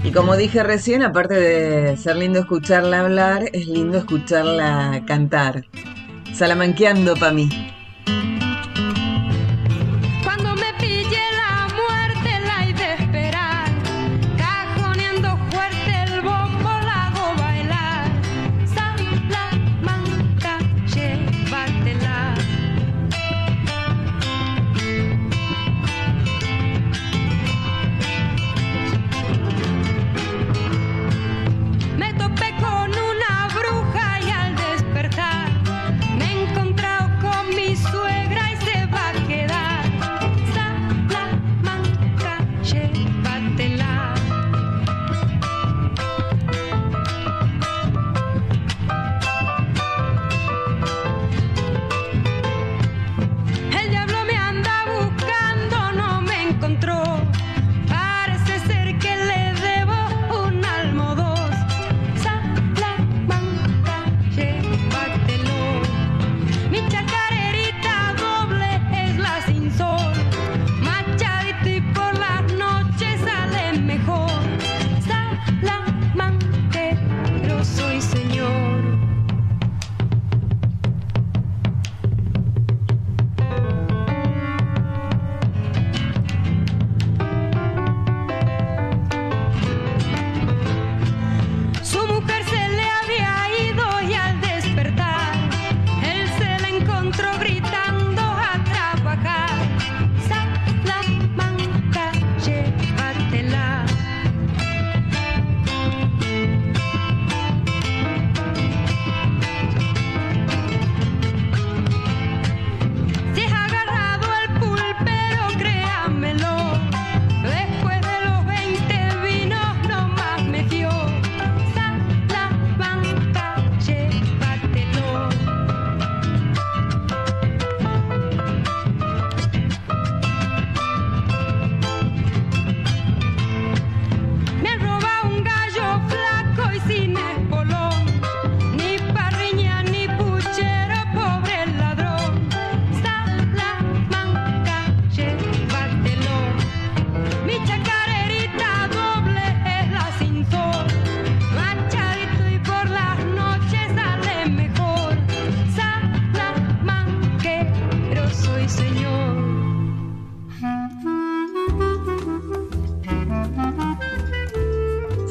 Y 0.04 0.12
como 0.12 0.36
dije 0.36 0.64
recién, 0.64 1.04
aparte 1.04 1.36
de 1.36 1.96
ser 1.98 2.16
lindo 2.16 2.40
escucharla 2.40 3.02
hablar, 3.02 3.44
es 3.54 3.68
lindo 3.68 4.00
escucharla 4.00 5.04
cantar. 5.06 5.66
Salamanqueando 6.34 7.16
pa' 7.16 7.32
mí. 7.32 7.48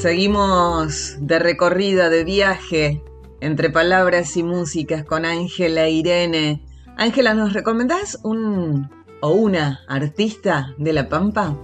Seguimos 0.09 1.17
de 1.21 1.39
recorrida, 1.39 2.09
de 2.09 2.25
viaje, 2.25 3.03
entre 3.43 3.69
palabras 3.69 4.39
y 4.39 4.43
músicas 4.43 5.05
con 5.05 5.27
Ángela 5.27 5.87
Irene. 5.91 6.63
Ángela, 6.97 7.35
¿nos 7.35 7.53
recomendás 7.53 8.19
un 8.23 8.89
o 9.21 9.29
una 9.33 9.81
artista 9.87 10.75
de 10.79 10.95
La 10.95 11.11
Pampa? 11.11 11.55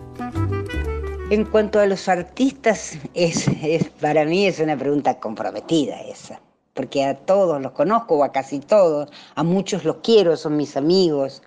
En 1.31 1.47
cuanto 1.47 1.81
a 1.81 1.87
los 1.87 2.07
artistas, 2.07 2.99
es, 3.15 3.49
es- 3.63 3.89
para 3.89 4.27
mí 4.27 4.45
es 4.47 4.61
una 4.61 4.77
pregunta 4.77 5.19
comprometida 5.19 6.03
esa, 6.03 6.39
porque 6.75 7.03
a 7.03 7.17
todos 7.17 7.63
los 7.63 7.73
conozco, 7.73 8.17
o 8.19 8.25
a 8.25 8.31
casi 8.31 8.61
todos, 8.61 9.09
a 9.37 9.43
muchos 9.43 9.87
los 9.87 9.97
quiero, 10.03 10.37
son 10.37 10.59
mis 10.59 10.77
amigos. 10.77 11.43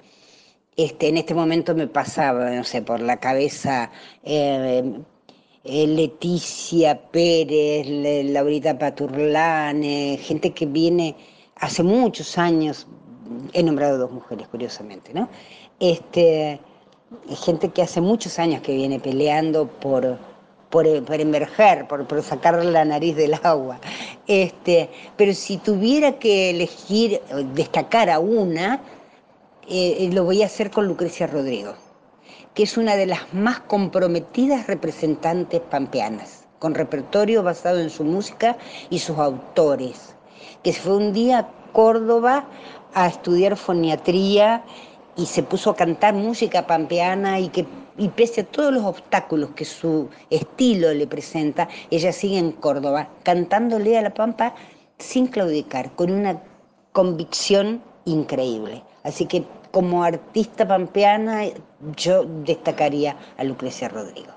Este, 0.75 1.09
en 1.09 1.17
este 1.17 1.35
momento 1.35 1.75
me 1.75 1.85
pasaba, 1.85 2.49
no 2.49 2.63
sé, 2.63 2.81
por 2.81 3.01
la 3.01 3.17
cabeza 3.17 3.91
eh, 4.23 4.99
Leticia 5.67 6.99
Pérez, 7.11 7.87
Laurita 8.31 8.77
Paturlane, 8.77 10.17
gente 10.21 10.51
que 10.51 10.65
viene 10.65 11.15
hace 11.55 11.83
muchos 11.83 12.37
años, 12.37 12.87
he 13.53 13.63
nombrado 13.63 13.97
dos 13.97 14.11
mujeres, 14.11 14.47
curiosamente, 14.47 15.13
¿no? 15.13 15.29
Este, 15.79 16.59
gente 17.43 17.69
que 17.69 17.81
hace 17.81 18.01
muchos 18.01 18.39
años 18.39 18.61
que 18.61 18.73
viene 18.73 18.99
peleando 18.99 19.67
por, 19.67 20.17
por, 20.69 21.03
por 21.03 21.19
emerger, 21.19 21.87
por, 21.87 22.07
por 22.07 22.21
sacar 22.23 22.63
la 22.63 22.85
nariz 22.85 23.15
del 23.15 23.33
agua. 23.43 23.79
Este, 24.27 24.89
pero 25.15 25.33
si 25.33 25.57
tuviera 25.57 26.19
que 26.19 26.49
elegir, 26.51 27.13
eh, 27.13 27.45
destacar 27.53 28.09
a 28.09 28.19
una, 28.19 28.81
eh, 29.67 29.97
eh, 29.99 30.09
lo 30.13 30.23
voy 30.23 30.43
a 30.43 30.47
hacer 30.47 30.71
con 30.71 30.87
Lucrecia 30.87 31.27
Rodrigo, 31.27 31.73
que 32.57 32.63
es 32.63 32.75
una 32.75 32.95
de 32.95 33.05
las 33.05 33.35
más 33.35 33.59
comprometidas 33.59 34.65
representantes 34.65 35.61
pampeanas, 35.61 36.47
con 36.57 36.73
repertorio 36.73 37.43
basado 37.43 37.77
en 37.77 37.91
su 37.91 38.03
música 38.03 38.57
y 38.89 38.97
sus 38.97 39.19
autores, 39.19 40.15
que 40.63 40.73
se 40.73 40.81
fue 40.81 40.97
un 40.97 41.13
día 41.13 41.37
a 41.37 41.49
Córdoba 41.71 42.47
a 42.95 43.05
estudiar 43.05 43.57
foniatría 43.57 44.63
y 45.15 45.27
se 45.27 45.43
puso 45.43 45.69
a 45.69 45.75
cantar 45.75 46.15
música 46.15 46.65
pampeana 46.65 47.39
y 47.39 47.49
que 47.49 47.67
y 47.95 48.07
pese 48.07 48.41
a 48.41 48.45
todos 48.45 48.73
los 48.73 48.85
obstáculos 48.85 49.51
que 49.51 49.63
su 49.63 50.09
estilo 50.31 50.91
le 50.95 51.05
presenta, 51.05 51.67
ella 51.91 52.11
sigue 52.11 52.39
en 52.39 52.53
Córdoba 52.53 53.09
cantándole 53.21 53.99
a 53.99 54.01
la 54.01 54.15
pampa 54.15 54.55
sin 54.97 55.27
claudicar, 55.27 55.91
con 55.91 56.11
una 56.11 56.41
convicción 56.91 57.83
increíble. 58.05 58.81
Así 59.07 59.25
que 59.25 59.45
como 59.71 60.03
artista 60.03 60.67
pampeana 60.67 61.45
yo 61.95 62.25
destacaría 62.25 63.15
a 63.37 63.43
Lucrecia 63.45 63.87
Rodrigo. 63.87 64.33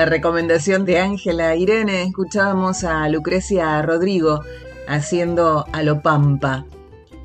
La 0.00 0.06
recomendación 0.06 0.86
de 0.86 0.98
Ángela 0.98 1.54
Irene, 1.56 2.04
escuchábamos 2.04 2.84
a 2.84 3.06
Lucrecia 3.10 3.82
Rodrigo 3.82 4.40
haciendo 4.88 5.66
a 5.74 5.82
lo 5.82 6.00
pampa. 6.00 6.64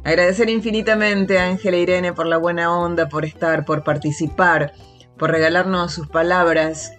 Agradecer 0.04 0.50
infinitamente 0.50 1.40
a 1.40 1.46
Ángela 1.46 1.78
Irene 1.78 2.12
por 2.12 2.26
la 2.26 2.36
buena 2.36 2.78
onda, 2.78 3.08
por 3.08 3.24
estar, 3.24 3.64
por 3.64 3.86
participar, 3.86 4.74
por 5.18 5.32
regalarnos 5.32 5.94
sus 5.94 6.10
palabras, 6.10 6.92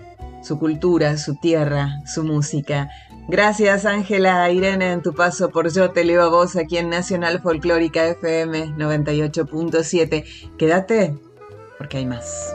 su 0.43 0.59
cultura, 0.59 1.19
su 1.19 1.35
tierra, 1.35 2.01
su 2.07 2.25
música. 2.25 2.89
Gracias 3.29 3.85
Ángela 3.85 4.51
Irene 4.51 4.93
en 4.93 5.03
tu 5.03 5.13
paso 5.13 5.51
por 5.51 5.71
Yo 5.71 5.91
Te 5.91 6.05
Leo 6.05 6.23
a 6.23 6.31
Vos 6.31 6.57
aquí 6.57 6.79
en 6.79 6.89
Nacional 6.89 7.43
Folclórica 7.43 8.03
FM 8.07 8.69
98.7. 8.79 10.57
Quédate 10.57 11.15
porque 11.77 11.99
hay 11.99 12.07
más. 12.07 12.55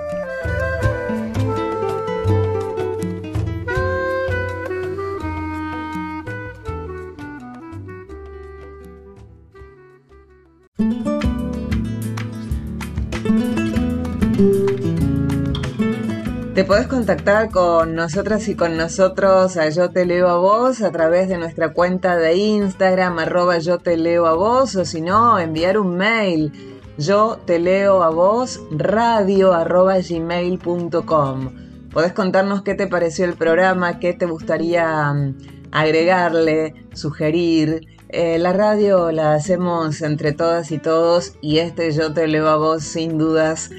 Podés 16.72 16.88
contactar 16.88 17.50
con 17.50 17.96
nosotras 17.96 18.48
y 18.48 18.56
con 18.56 18.78
nosotros 18.78 19.58
a 19.58 19.68
Yo 19.68 19.90
Te 19.90 20.06
Leo 20.06 20.30
a 20.30 20.38
Vos 20.38 20.82
a 20.82 20.90
través 20.90 21.28
de 21.28 21.38
nuestra 21.38 21.74
cuenta 21.74 22.16
de 22.16 22.38
Instagram, 22.38 23.20
arroba 23.20 23.58
Yo 23.58 23.80
Te 23.80 23.98
Leo 23.98 24.26
a 24.26 24.36
Vos, 24.36 24.78
o 24.78 24.86
si 24.86 25.02
no, 25.02 25.38
enviar 25.38 25.78
un 25.78 25.98
mail, 25.98 26.54
Yo 26.98 27.38
Te 27.46 27.60
Leo 27.60 28.04
a 28.04 28.10
Vos, 28.10 28.62
radio 28.72 29.52
arroba 29.52 29.98
gmail.com. 30.00 31.50
Podés 31.92 32.14
contarnos 32.14 32.62
qué 32.62 32.74
te 32.74 32.88
pareció 32.88 33.26
el 33.26 33.34
programa, 33.34 34.00
qué 34.00 34.14
te 34.14 34.26
gustaría 34.26 35.12
mm, 35.12 35.36
agregarle, 35.74 36.86
sugerir. 36.94 37.86
Eh, 38.08 38.40
la 38.40 38.54
radio 38.54 39.12
la 39.12 39.34
hacemos 39.34 40.02
entre 40.02 40.32
todas 40.32 40.72
y 40.72 40.78
todos 40.78 41.34
y 41.42 41.58
este 41.58 41.92
Yo 41.92 42.14
Te 42.14 42.28
Leo 42.28 42.48
a 42.48 42.56
Vos 42.56 42.84
sin 42.84 43.18
dudas 43.18 43.72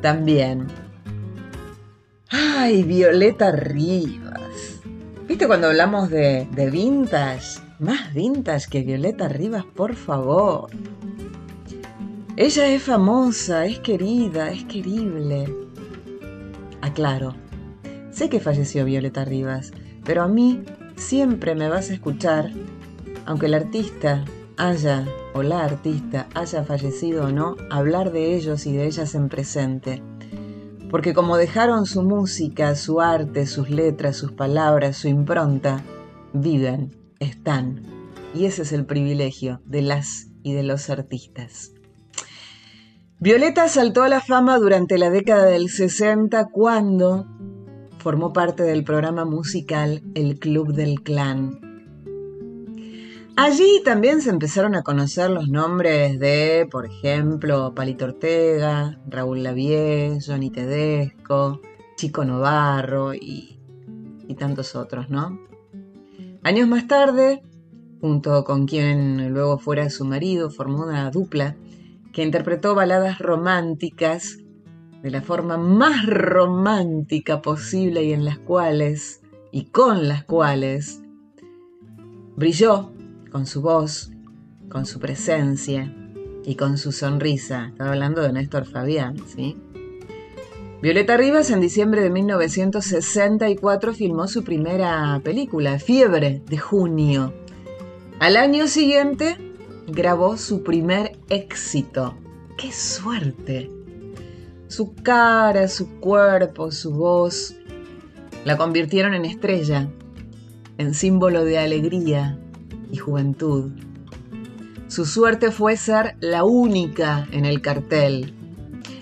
también. 0.00 0.87
Ay, 2.30 2.82
Violeta 2.82 3.52
Rivas. 3.52 4.82
¿Viste 5.26 5.46
cuando 5.46 5.68
hablamos 5.68 6.10
de, 6.10 6.46
de 6.52 6.68
vintage? 6.68 7.58
Más 7.78 8.12
vintage 8.12 8.68
que 8.68 8.82
Violeta 8.82 9.28
Rivas, 9.28 9.64
por 9.64 9.94
favor. 9.94 10.68
Ella 12.36 12.68
es 12.68 12.82
famosa, 12.82 13.64
es 13.64 13.78
querida, 13.78 14.50
es 14.50 14.64
querible. 14.64 15.46
Aclaro, 16.82 17.34
sé 18.10 18.28
que 18.28 18.40
falleció 18.40 18.84
Violeta 18.84 19.24
Rivas, 19.24 19.72
pero 20.04 20.22
a 20.22 20.28
mí 20.28 20.64
siempre 20.96 21.54
me 21.54 21.70
vas 21.70 21.88
a 21.88 21.94
escuchar, 21.94 22.50
aunque 23.24 23.46
el 23.46 23.54
artista 23.54 24.22
haya 24.58 25.06
o 25.32 25.42
la 25.42 25.64
artista 25.64 26.28
haya 26.34 26.62
fallecido 26.62 27.24
o 27.24 27.32
no, 27.32 27.56
hablar 27.70 28.12
de 28.12 28.34
ellos 28.36 28.66
y 28.66 28.76
de 28.76 28.84
ellas 28.84 29.14
en 29.14 29.30
presente 29.30 30.02
porque 30.90 31.14
como 31.14 31.36
dejaron 31.36 31.86
su 31.86 32.02
música, 32.02 32.74
su 32.74 33.00
arte, 33.00 33.46
sus 33.46 33.70
letras, 33.70 34.16
sus 34.16 34.32
palabras, 34.32 34.96
su 34.96 35.08
impronta, 35.08 35.82
viven, 36.32 36.96
están. 37.18 37.82
Y 38.34 38.46
ese 38.46 38.62
es 38.62 38.72
el 38.72 38.86
privilegio 38.86 39.60
de 39.64 39.82
las 39.82 40.28
y 40.42 40.52
de 40.52 40.62
los 40.62 40.90
artistas. 40.90 41.72
Violeta 43.20 43.68
saltó 43.68 44.04
a 44.04 44.08
la 44.08 44.20
fama 44.20 44.58
durante 44.58 44.96
la 44.96 45.10
década 45.10 45.46
del 45.46 45.68
60 45.68 46.46
cuando 46.52 47.26
formó 47.98 48.32
parte 48.32 48.62
del 48.62 48.84
programa 48.84 49.24
musical 49.24 50.02
El 50.14 50.38
Club 50.38 50.72
del 50.72 51.02
Clan, 51.02 51.67
Allí 53.40 53.82
también 53.84 54.20
se 54.20 54.30
empezaron 54.30 54.74
a 54.74 54.82
conocer 54.82 55.30
los 55.30 55.48
nombres 55.48 56.18
de, 56.18 56.66
por 56.68 56.86
ejemplo, 56.86 57.72
Palito 57.72 58.06
Ortega, 58.06 58.98
Raúl 59.06 59.44
Lavie, 59.44 60.18
Johnny 60.26 60.50
Tedesco, 60.50 61.60
Chico 61.94 62.24
Novarro 62.24 63.14
y, 63.14 63.60
y 64.26 64.34
tantos 64.34 64.74
otros, 64.74 65.08
¿no? 65.08 65.38
Años 66.42 66.66
más 66.66 66.88
tarde, 66.88 67.44
junto 68.00 68.42
con 68.42 68.66
quien 68.66 69.32
luego 69.32 69.56
fuera 69.60 69.88
su 69.88 70.04
marido, 70.04 70.50
formó 70.50 70.82
una 70.82 71.08
dupla 71.12 71.54
que 72.12 72.24
interpretó 72.24 72.74
baladas 72.74 73.20
románticas 73.20 74.38
de 75.00 75.12
la 75.12 75.22
forma 75.22 75.56
más 75.56 76.06
romántica 76.06 77.40
posible 77.40 78.02
y 78.02 78.12
en 78.12 78.24
las 78.24 78.40
cuales 78.40 79.22
y 79.52 79.66
con 79.66 80.08
las 80.08 80.24
cuales 80.24 81.02
brilló 82.34 82.97
con 83.30 83.46
su 83.46 83.62
voz, 83.62 84.10
con 84.68 84.86
su 84.86 84.98
presencia 85.00 85.94
y 86.44 86.54
con 86.56 86.78
su 86.78 86.92
sonrisa. 86.92 87.68
Estaba 87.68 87.90
hablando 87.90 88.22
de 88.22 88.32
Néstor 88.32 88.66
Fabián, 88.66 89.16
¿sí? 89.26 89.56
Violeta 90.80 91.16
Rivas 91.16 91.50
en 91.50 91.60
diciembre 91.60 92.02
de 92.02 92.10
1964 92.10 93.92
filmó 93.94 94.28
su 94.28 94.44
primera 94.44 95.20
película, 95.24 95.78
Fiebre 95.78 96.42
de 96.46 96.58
Junio. 96.58 97.34
Al 98.20 98.36
año 98.36 98.68
siguiente 98.68 99.36
grabó 99.88 100.36
su 100.36 100.62
primer 100.62 101.18
éxito. 101.28 102.16
¡Qué 102.56 102.70
suerte! 102.72 103.70
Su 104.68 104.94
cara, 104.94 105.66
su 105.68 105.98
cuerpo, 105.98 106.70
su 106.70 106.92
voz 106.92 107.56
la 108.44 108.56
convirtieron 108.56 109.14
en 109.14 109.24
estrella, 109.24 109.88
en 110.78 110.94
símbolo 110.94 111.44
de 111.44 111.58
alegría 111.58 112.38
y 112.90 112.96
juventud. 112.96 113.70
Su 114.88 115.04
suerte 115.04 115.50
fue 115.50 115.76
ser 115.76 116.16
la 116.20 116.44
única 116.44 117.28
en 117.30 117.44
el 117.44 117.60
cartel. 117.60 118.34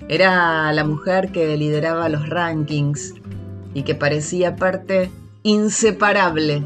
Era 0.08 0.72
la 0.72 0.84
mujer 0.84 1.30
que 1.30 1.56
lideraba 1.56 2.08
los 2.08 2.28
rankings 2.28 3.14
y 3.72 3.82
que 3.82 3.94
parecía 3.94 4.56
parte 4.56 5.10
inseparable 5.42 6.64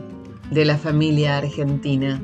de 0.50 0.64
la 0.64 0.78
familia 0.78 1.36
argentina. 1.36 2.20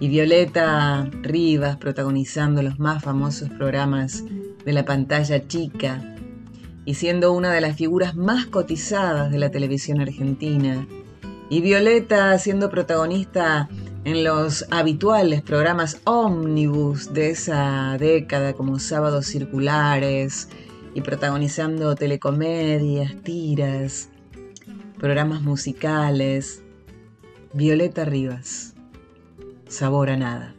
Y 0.00 0.08
Violeta 0.08 1.08
Rivas 1.22 1.76
protagonizando 1.76 2.62
los 2.62 2.78
más 2.78 3.04
famosos 3.04 3.48
programas 3.50 4.24
de 4.64 4.72
la 4.72 4.84
pantalla 4.84 5.46
chica 5.46 6.16
y 6.84 6.94
siendo 6.94 7.32
una 7.32 7.52
de 7.52 7.60
las 7.60 7.76
figuras 7.76 8.16
más 8.16 8.46
cotizadas 8.46 9.30
de 9.30 9.38
la 9.38 9.50
televisión 9.50 10.00
argentina. 10.00 10.86
Y 11.50 11.60
Violeta 11.60 12.36
siendo 12.38 12.70
protagonista 12.70 13.68
en 14.04 14.24
los 14.24 14.66
habituales 14.70 15.42
programas 15.42 16.00
ómnibus 16.04 17.12
de 17.12 17.30
esa 17.30 17.96
década 17.98 18.54
como 18.54 18.78
Sábados 18.78 19.26
Circulares 19.26 20.48
y 20.94 21.02
protagonizando 21.02 21.94
telecomedias, 21.94 23.14
tiras, 23.22 24.08
programas 24.98 25.42
musicales. 25.42 26.62
Violeta 27.52 28.04
Rivas. 28.04 28.74
Sabor 29.66 30.10
a 30.10 30.16
nada. 30.16 30.54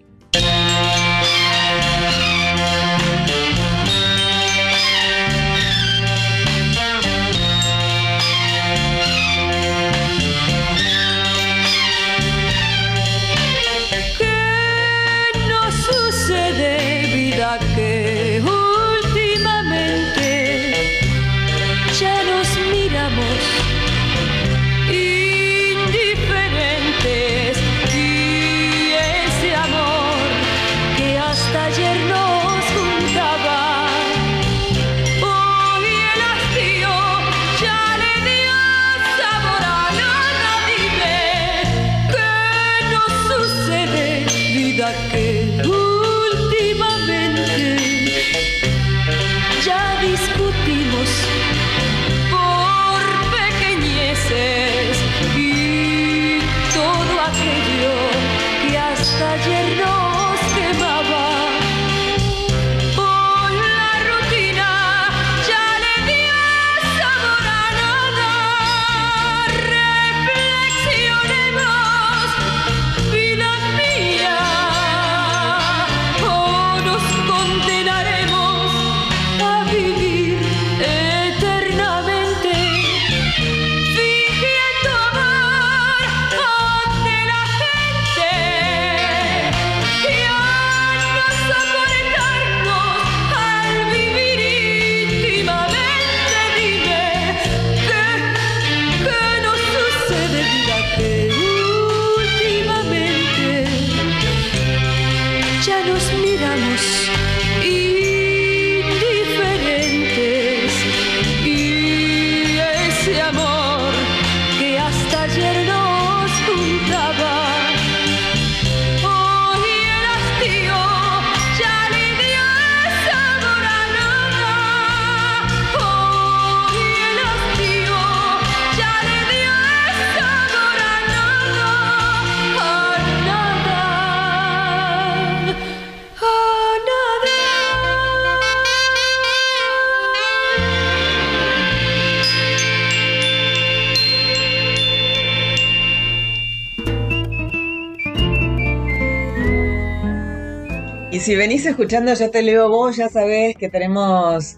Si 151.32 151.38
venís 151.38 151.66
escuchando 151.66 152.14
Yo 152.14 152.30
te 152.30 152.42
leo 152.42 152.68
vos, 152.68 152.98
ya 152.98 153.08
sabés 153.08 153.56
que 153.56 153.70
tenemos, 153.70 154.58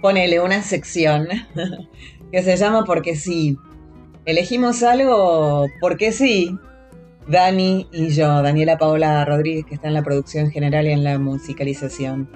ponele 0.00 0.40
una 0.40 0.62
sección 0.62 1.28
que 2.32 2.42
se 2.42 2.56
llama 2.56 2.84
Porque 2.86 3.16
sí. 3.16 3.58
Elegimos 4.24 4.82
algo 4.82 5.66
porque 5.78 6.12
sí. 6.12 6.56
Dani 7.28 7.86
y 7.92 8.08
yo, 8.08 8.40
Daniela 8.40 8.78
Paola 8.78 9.26
Rodríguez, 9.26 9.66
que 9.66 9.74
está 9.74 9.88
en 9.88 9.94
la 9.94 10.02
producción 10.02 10.50
general 10.50 10.86
y 10.86 10.92
en 10.92 11.04
la 11.04 11.18
musicalización. 11.18 12.30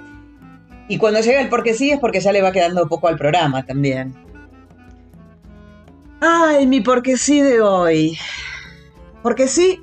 Y 0.87 0.99
cuando 0.99 1.21
llega 1.21 1.41
el 1.41 1.49
porque 1.49 1.73
sí 1.73 1.91
es 1.91 1.99
porque 1.99 2.21
ya 2.21 2.33
le 2.33 2.43
va 2.43 2.53
quedando 2.53 2.87
poco 2.87 3.09
al 3.09 3.17
programa 3.17 3.65
también. 3.65 4.15
Ay, 6.21 6.67
mi 6.67 6.83
porque 6.83 7.17
sí 7.17 7.41
de 7.41 7.63
hoy. 7.63 8.19
Porque 9.23 9.49
sí. 9.49 9.81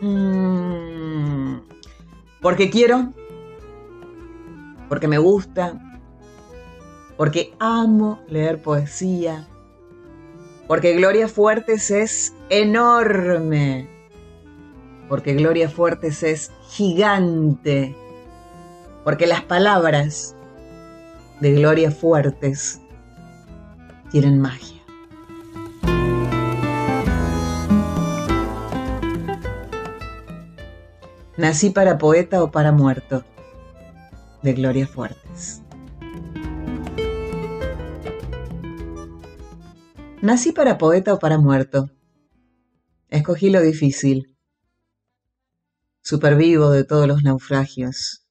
Mm, 0.00 0.81
porque 2.42 2.68
quiero. 2.68 3.12
Porque 4.88 5.08
me 5.08 5.18
gusta. 5.18 5.80
Porque 7.16 7.54
amo 7.60 8.20
leer 8.28 8.60
poesía. 8.60 9.46
Porque 10.66 10.94
Gloria 10.94 11.28
Fuertes 11.28 11.90
es 11.90 12.34
enorme. 12.50 13.88
Porque 15.08 15.34
Gloria 15.34 15.68
Fuertes 15.68 16.22
es 16.22 16.50
gigante. 16.68 17.94
Porque 19.04 19.26
las 19.26 19.42
palabras 19.42 20.34
de 21.40 21.52
Gloria 21.52 21.90
Fuertes 21.90 22.80
tienen 24.10 24.40
magia. 24.40 24.82
Nací 31.38 31.70
para 31.70 31.96
poeta 31.96 32.42
o 32.42 32.50
para 32.50 32.72
muerto, 32.72 33.24
de 34.42 34.52
Gloria 34.52 34.86
Fuertes. 34.86 35.62
Nací 40.20 40.52
para 40.52 40.76
poeta 40.76 41.14
o 41.14 41.18
para 41.18 41.38
muerto. 41.38 41.88
Escogí 43.08 43.48
lo 43.48 43.62
difícil. 43.62 44.36
Supervivo 46.02 46.70
de 46.70 46.84
todos 46.84 47.08
los 47.08 47.22
naufragios. 47.22 48.26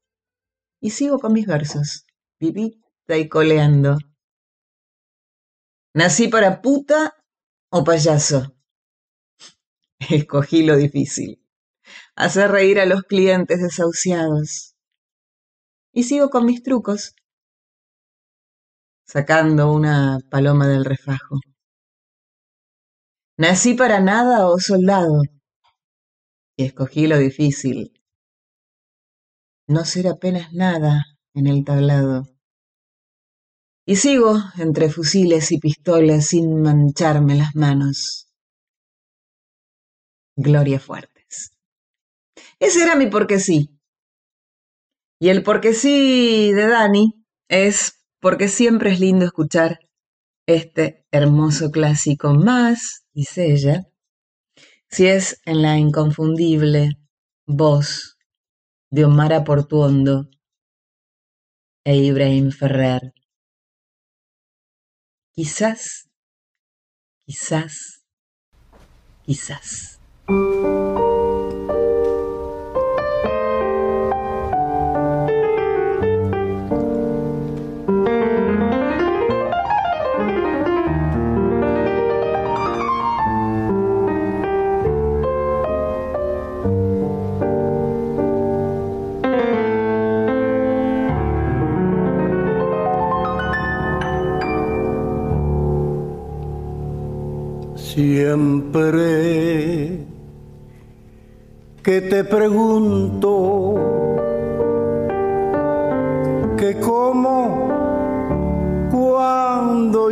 Y 0.79 0.91
sigo 0.91 1.17
con 1.17 1.33
mis 1.33 1.47
versos, 1.47 2.05
vivita 2.39 3.17
y 3.17 3.27
coleando. 3.27 3.97
Nací 5.95 6.27
para 6.27 6.61
puta 6.61 7.15
o 7.71 7.83
payaso. 7.83 8.55
Escogí 9.99 10.61
lo 10.61 10.75
difícil. 10.75 11.40
Hacer 12.21 12.51
reír 12.51 12.79
a 12.79 12.85
los 12.85 13.01
clientes 13.01 13.59
desahuciados. 13.59 14.75
Y 15.91 16.03
sigo 16.03 16.29
con 16.29 16.45
mis 16.45 16.61
trucos, 16.61 17.15
sacando 19.07 19.73
una 19.73 20.19
paloma 20.29 20.67
del 20.67 20.85
refajo. 20.85 21.39
Nací 23.39 23.73
para 23.73 23.99
nada 24.01 24.47
o 24.49 24.59
soldado. 24.59 25.23
Y 26.57 26.65
escogí 26.65 27.07
lo 27.07 27.17
difícil. 27.17 27.91
No 29.65 29.83
ser 29.83 30.07
apenas 30.07 30.53
nada 30.53 31.03
en 31.33 31.47
el 31.47 31.65
tablado. 31.65 32.27
Y 33.83 33.95
sigo 33.95 34.37
entre 34.59 34.91
fusiles 34.91 35.51
y 35.51 35.57
pistolas 35.57 36.27
sin 36.27 36.61
mancharme 36.61 37.33
las 37.33 37.55
manos. 37.55 38.31
Gloria 40.35 40.79
Fuertes. 40.79 41.10
Ese 42.59 42.83
era 42.83 42.95
mi 42.95 43.07
porque 43.07 43.39
sí. 43.39 43.69
Y 45.19 45.29
el 45.29 45.43
porque 45.43 45.73
sí 45.73 46.51
de 46.53 46.67
Dani 46.67 47.25
es 47.47 48.05
porque 48.19 48.47
siempre 48.47 48.91
es 48.91 48.99
lindo 48.99 49.25
escuchar 49.25 49.79
este 50.47 51.05
hermoso 51.11 51.71
clásico 51.71 52.33
más, 52.33 53.05
dice 53.13 53.51
ella, 53.51 53.87
si 54.89 55.07
es 55.07 55.41
en 55.45 55.61
la 55.61 55.77
inconfundible 55.77 56.97
voz 57.45 58.17
de 58.89 59.05
Omar 59.05 59.43
Portuondo 59.43 60.29
e 61.85 61.95
Ibrahim 61.95 62.51
Ferrer. 62.51 63.13
Quizás, 65.33 66.09
quizás, 67.25 68.03
quizás. 69.23 69.99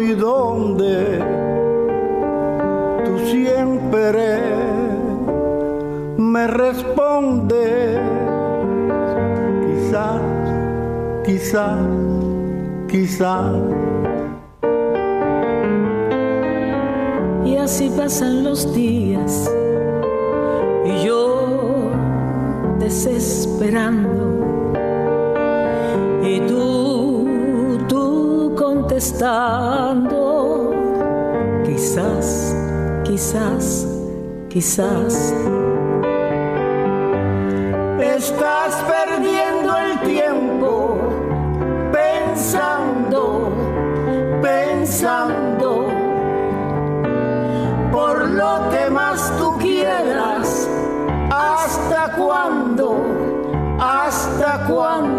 Y 0.09 0.15
dónde, 0.15 1.19
tú 3.05 3.19
siempre 3.27 4.39
me 6.17 6.47
respondes, 6.47 7.99
quizás, 9.67 10.21
quizás, 11.23 11.79
quizás. 12.87 13.53
Y 17.45 17.57
así 17.57 17.91
pasan 17.95 18.43
los 18.43 18.73
días 18.73 19.51
y 20.85 21.05
yo 21.05 21.91
desesperando 22.79 24.09
y 26.23 26.39
tú 26.47 26.68
contestando, 28.99 30.73
quizás, 31.65 32.53
quizás, 33.05 33.87
quizás. 34.49 35.33
Estás 38.01 38.75
perdiendo 38.91 39.77
el 39.77 39.99
tiempo 40.01 40.97
pensando, 41.93 43.53
pensando 44.41 45.87
por 47.93 48.27
lo 48.27 48.69
que 48.69 48.89
más 48.89 49.31
tú 49.37 49.57
quieras. 49.59 50.67
¿Hasta 51.31 52.11
cuándo? 52.17 52.97
¿Hasta 53.79 54.65
cuándo? 54.67 55.18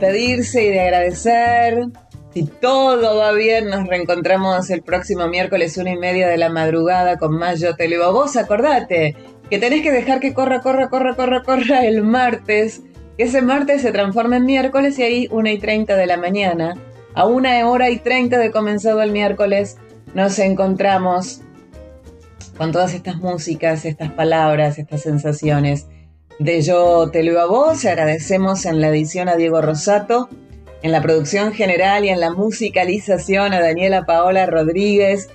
despedirse 0.00 0.64
y 0.64 0.70
de 0.70 0.80
agradecer. 0.80 1.86
Si 2.32 2.44
todo 2.44 3.18
va 3.18 3.32
bien, 3.32 3.68
nos 3.68 3.86
reencontramos 3.86 4.70
el 4.70 4.82
próximo 4.82 5.28
miércoles 5.28 5.76
una 5.76 5.90
y 5.90 5.96
media 5.96 6.28
de 6.28 6.38
la 6.38 6.48
madrugada 6.48 7.18
con 7.18 7.36
más 7.36 7.60
Yo 7.60 7.76
Te 7.76 7.88
Leo 7.88 8.04
a 8.04 8.10
Vos. 8.10 8.36
Acordate 8.36 9.16
que 9.50 9.58
tenés 9.58 9.82
que 9.82 9.90
dejar 9.90 10.20
que 10.20 10.32
corra, 10.32 10.60
corra, 10.60 10.88
corra, 10.88 11.16
corra, 11.16 11.42
corra 11.42 11.84
el 11.84 12.02
martes. 12.02 12.82
Que 13.18 13.24
ese 13.24 13.42
martes 13.42 13.82
se 13.82 13.92
transforme 13.92 14.36
en 14.36 14.46
miércoles 14.46 14.98
y 14.98 15.02
ahí 15.02 15.28
una 15.30 15.52
y 15.52 15.58
treinta 15.58 15.96
de 15.96 16.06
la 16.06 16.16
mañana. 16.16 16.74
A 17.14 17.26
una 17.26 17.68
hora 17.68 17.90
y 17.90 17.98
treinta 17.98 18.38
de 18.38 18.50
comenzado 18.50 19.02
el 19.02 19.12
miércoles 19.12 19.76
nos 20.14 20.38
encontramos 20.38 21.42
con 22.56 22.72
todas 22.72 22.94
estas 22.94 23.16
músicas, 23.16 23.84
estas 23.84 24.12
palabras, 24.12 24.78
estas 24.78 25.02
sensaciones 25.02 25.86
de 26.40 26.62
Yo 26.62 27.10
Te 27.10 27.22
Leo 27.22 27.38
a 27.38 27.46
Vos. 27.46 27.84
Agradecemos 27.84 28.64
en 28.64 28.80
la 28.80 28.88
edición 28.88 29.28
a 29.28 29.36
Diego 29.36 29.60
Rosato, 29.60 30.30
en 30.82 30.90
la 30.90 31.02
producción 31.02 31.52
general 31.52 32.06
y 32.06 32.08
en 32.08 32.18
la 32.18 32.32
musicalización 32.32 33.52
a 33.52 33.60
Daniela 33.60 34.06
Paola 34.06 34.46
Rodríguez. 34.46 35.28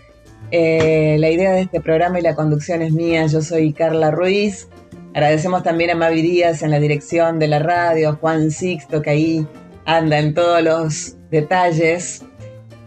Eh, 0.49 1.18
la 1.20 1.30
idea 1.30 1.51
de 1.51 1.62
este 1.62 1.80
programa 1.80 2.20
y 2.20 2.24
la 2.24 2.36
conducción 2.36 2.82
es 2.82 2.91
mía, 2.91 3.28
yo 3.28 3.41
soy 3.41 3.72
Carla 3.72 4.10
Ruiz. 4.10 4.68
Agradecemos 5.14 5.62
también 5.62 5.91
a 5.91 5.95
Mavi 5.95 6.24
Díaz 6.24 6.64
en 6.64 6.72
la 6.72 6.80
dirección 6.80 7.38
de 7.38 7.47
la 7.49 7.60
radio, 7.60 8.18
Juan 8.20 8.49
Sixto 8.49 9.03
que 9.03 9.12
ahí 9.12 9.47
anda 9.86 10.18
en 10.18 10.34
todos 10.34 10.64
los 10.64 11.18
detalles. 11.30 12.24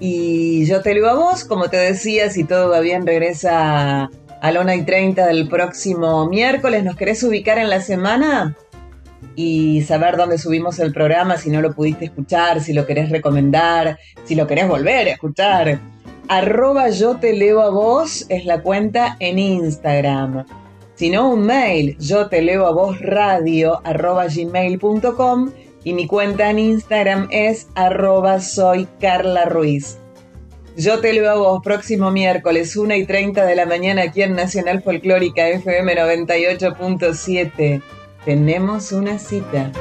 Y 0.01 0.66
yo 0.66 0.83
te 0.83 0.93
leo 0.93 1.09
a 1.09 1.14
vos, 1.14 1.45
como 1.45 1.71
te 1.71 1.77
decía, 1.77 2.31
si 2.31 2.43
todo 2.43 2.69
va 2.69 2.81
bien, 2.81 3.07
regresa 3.07 4.11
a 4.41 4.53
la 4.53 4.61
1 4.61 4.74
y 4.74 4.82
30 4.82 5.26
del 5.26 5.49
próximo 5.49 6.26
miércoles. 6.28 6.84
¿Nos 6.84 6.97
querés 6.97 7.22
ubicar 7.22 7.59
en 7.59 7.70
la 7.70 7.80
semana? 7.80 8.57
Y 9.34 9.82
saber 9.82 10.16
dónde 10.16 10.39
subimos 10.39 10.78
el 10.78 10.93
programa, 10.93 11.36
si 11.36 11.51
no 11.51 11.61
lo 11.61 11.74
pudiste 11.74 12.07
escuchar, 12.07 12.61
si 12.61 12.72
lo 12.72 12.86
querés 12.86 13.11
recomendar, 13.11 13.99
si 14.24 14.34
lo 14.34 14.47
querés 14.47 14.68
volver 14.68 15.09
a 15.09 15.12
escuchar. 15.12 15.80
Arroba 16.28 16.91
yo 16.91 17.16
te 17.16 17.32
leo 17.32 17.62
a 17.62 17.70
vos 17.70 18.26
es 18.28 18.45
la 18.45 18.62
cuenta 18.62 19.16
en 19.20 19.39
Instagram. 19.39 20.45
Si 20.95 21.11
no, 21.11 21.30
un 21.30 21.47
mail, 21.47 21.97
yo 21.99 22.28
te 22.28 22.43
leo 22.43 22.66
a 22.66 22.72
vos 22.72 23.01
radio 23.01 23.80
arroba 23.84 24.26
gmail.com 24.26 25.51
y 25.84 25.93
mi 25.93 26.07
cuenta 26.07 26.51
en 26.51 26.59
Instagram 26.59 27.28
es 27.30 27.68
arroba 27.76 28.41
soy 28.41 28.89
Ruiz. 29.47 29.99
Yo 30.79 31.01
te 31.01 31.12
a 31.29 31.35
vos 31.35 31.61
próximo 31.61 32.12
miércoles 32.12 32.76
1 32.76 32.95
y 32.95 33.05
30 33.05 33.45
de 33.45 33.57
la 33.57 33.66
mañana 33.66 34.03
aquí 34.03 34.22
en 34.22 34.37
Nacional 34.37 34.81
Folclórica 34.81 35.49
FM 35.49 35.97
98.7. 35.97 37.83
Tenemos 38.24 38.93
una 38.93 39.18
cita. 39.18 39.72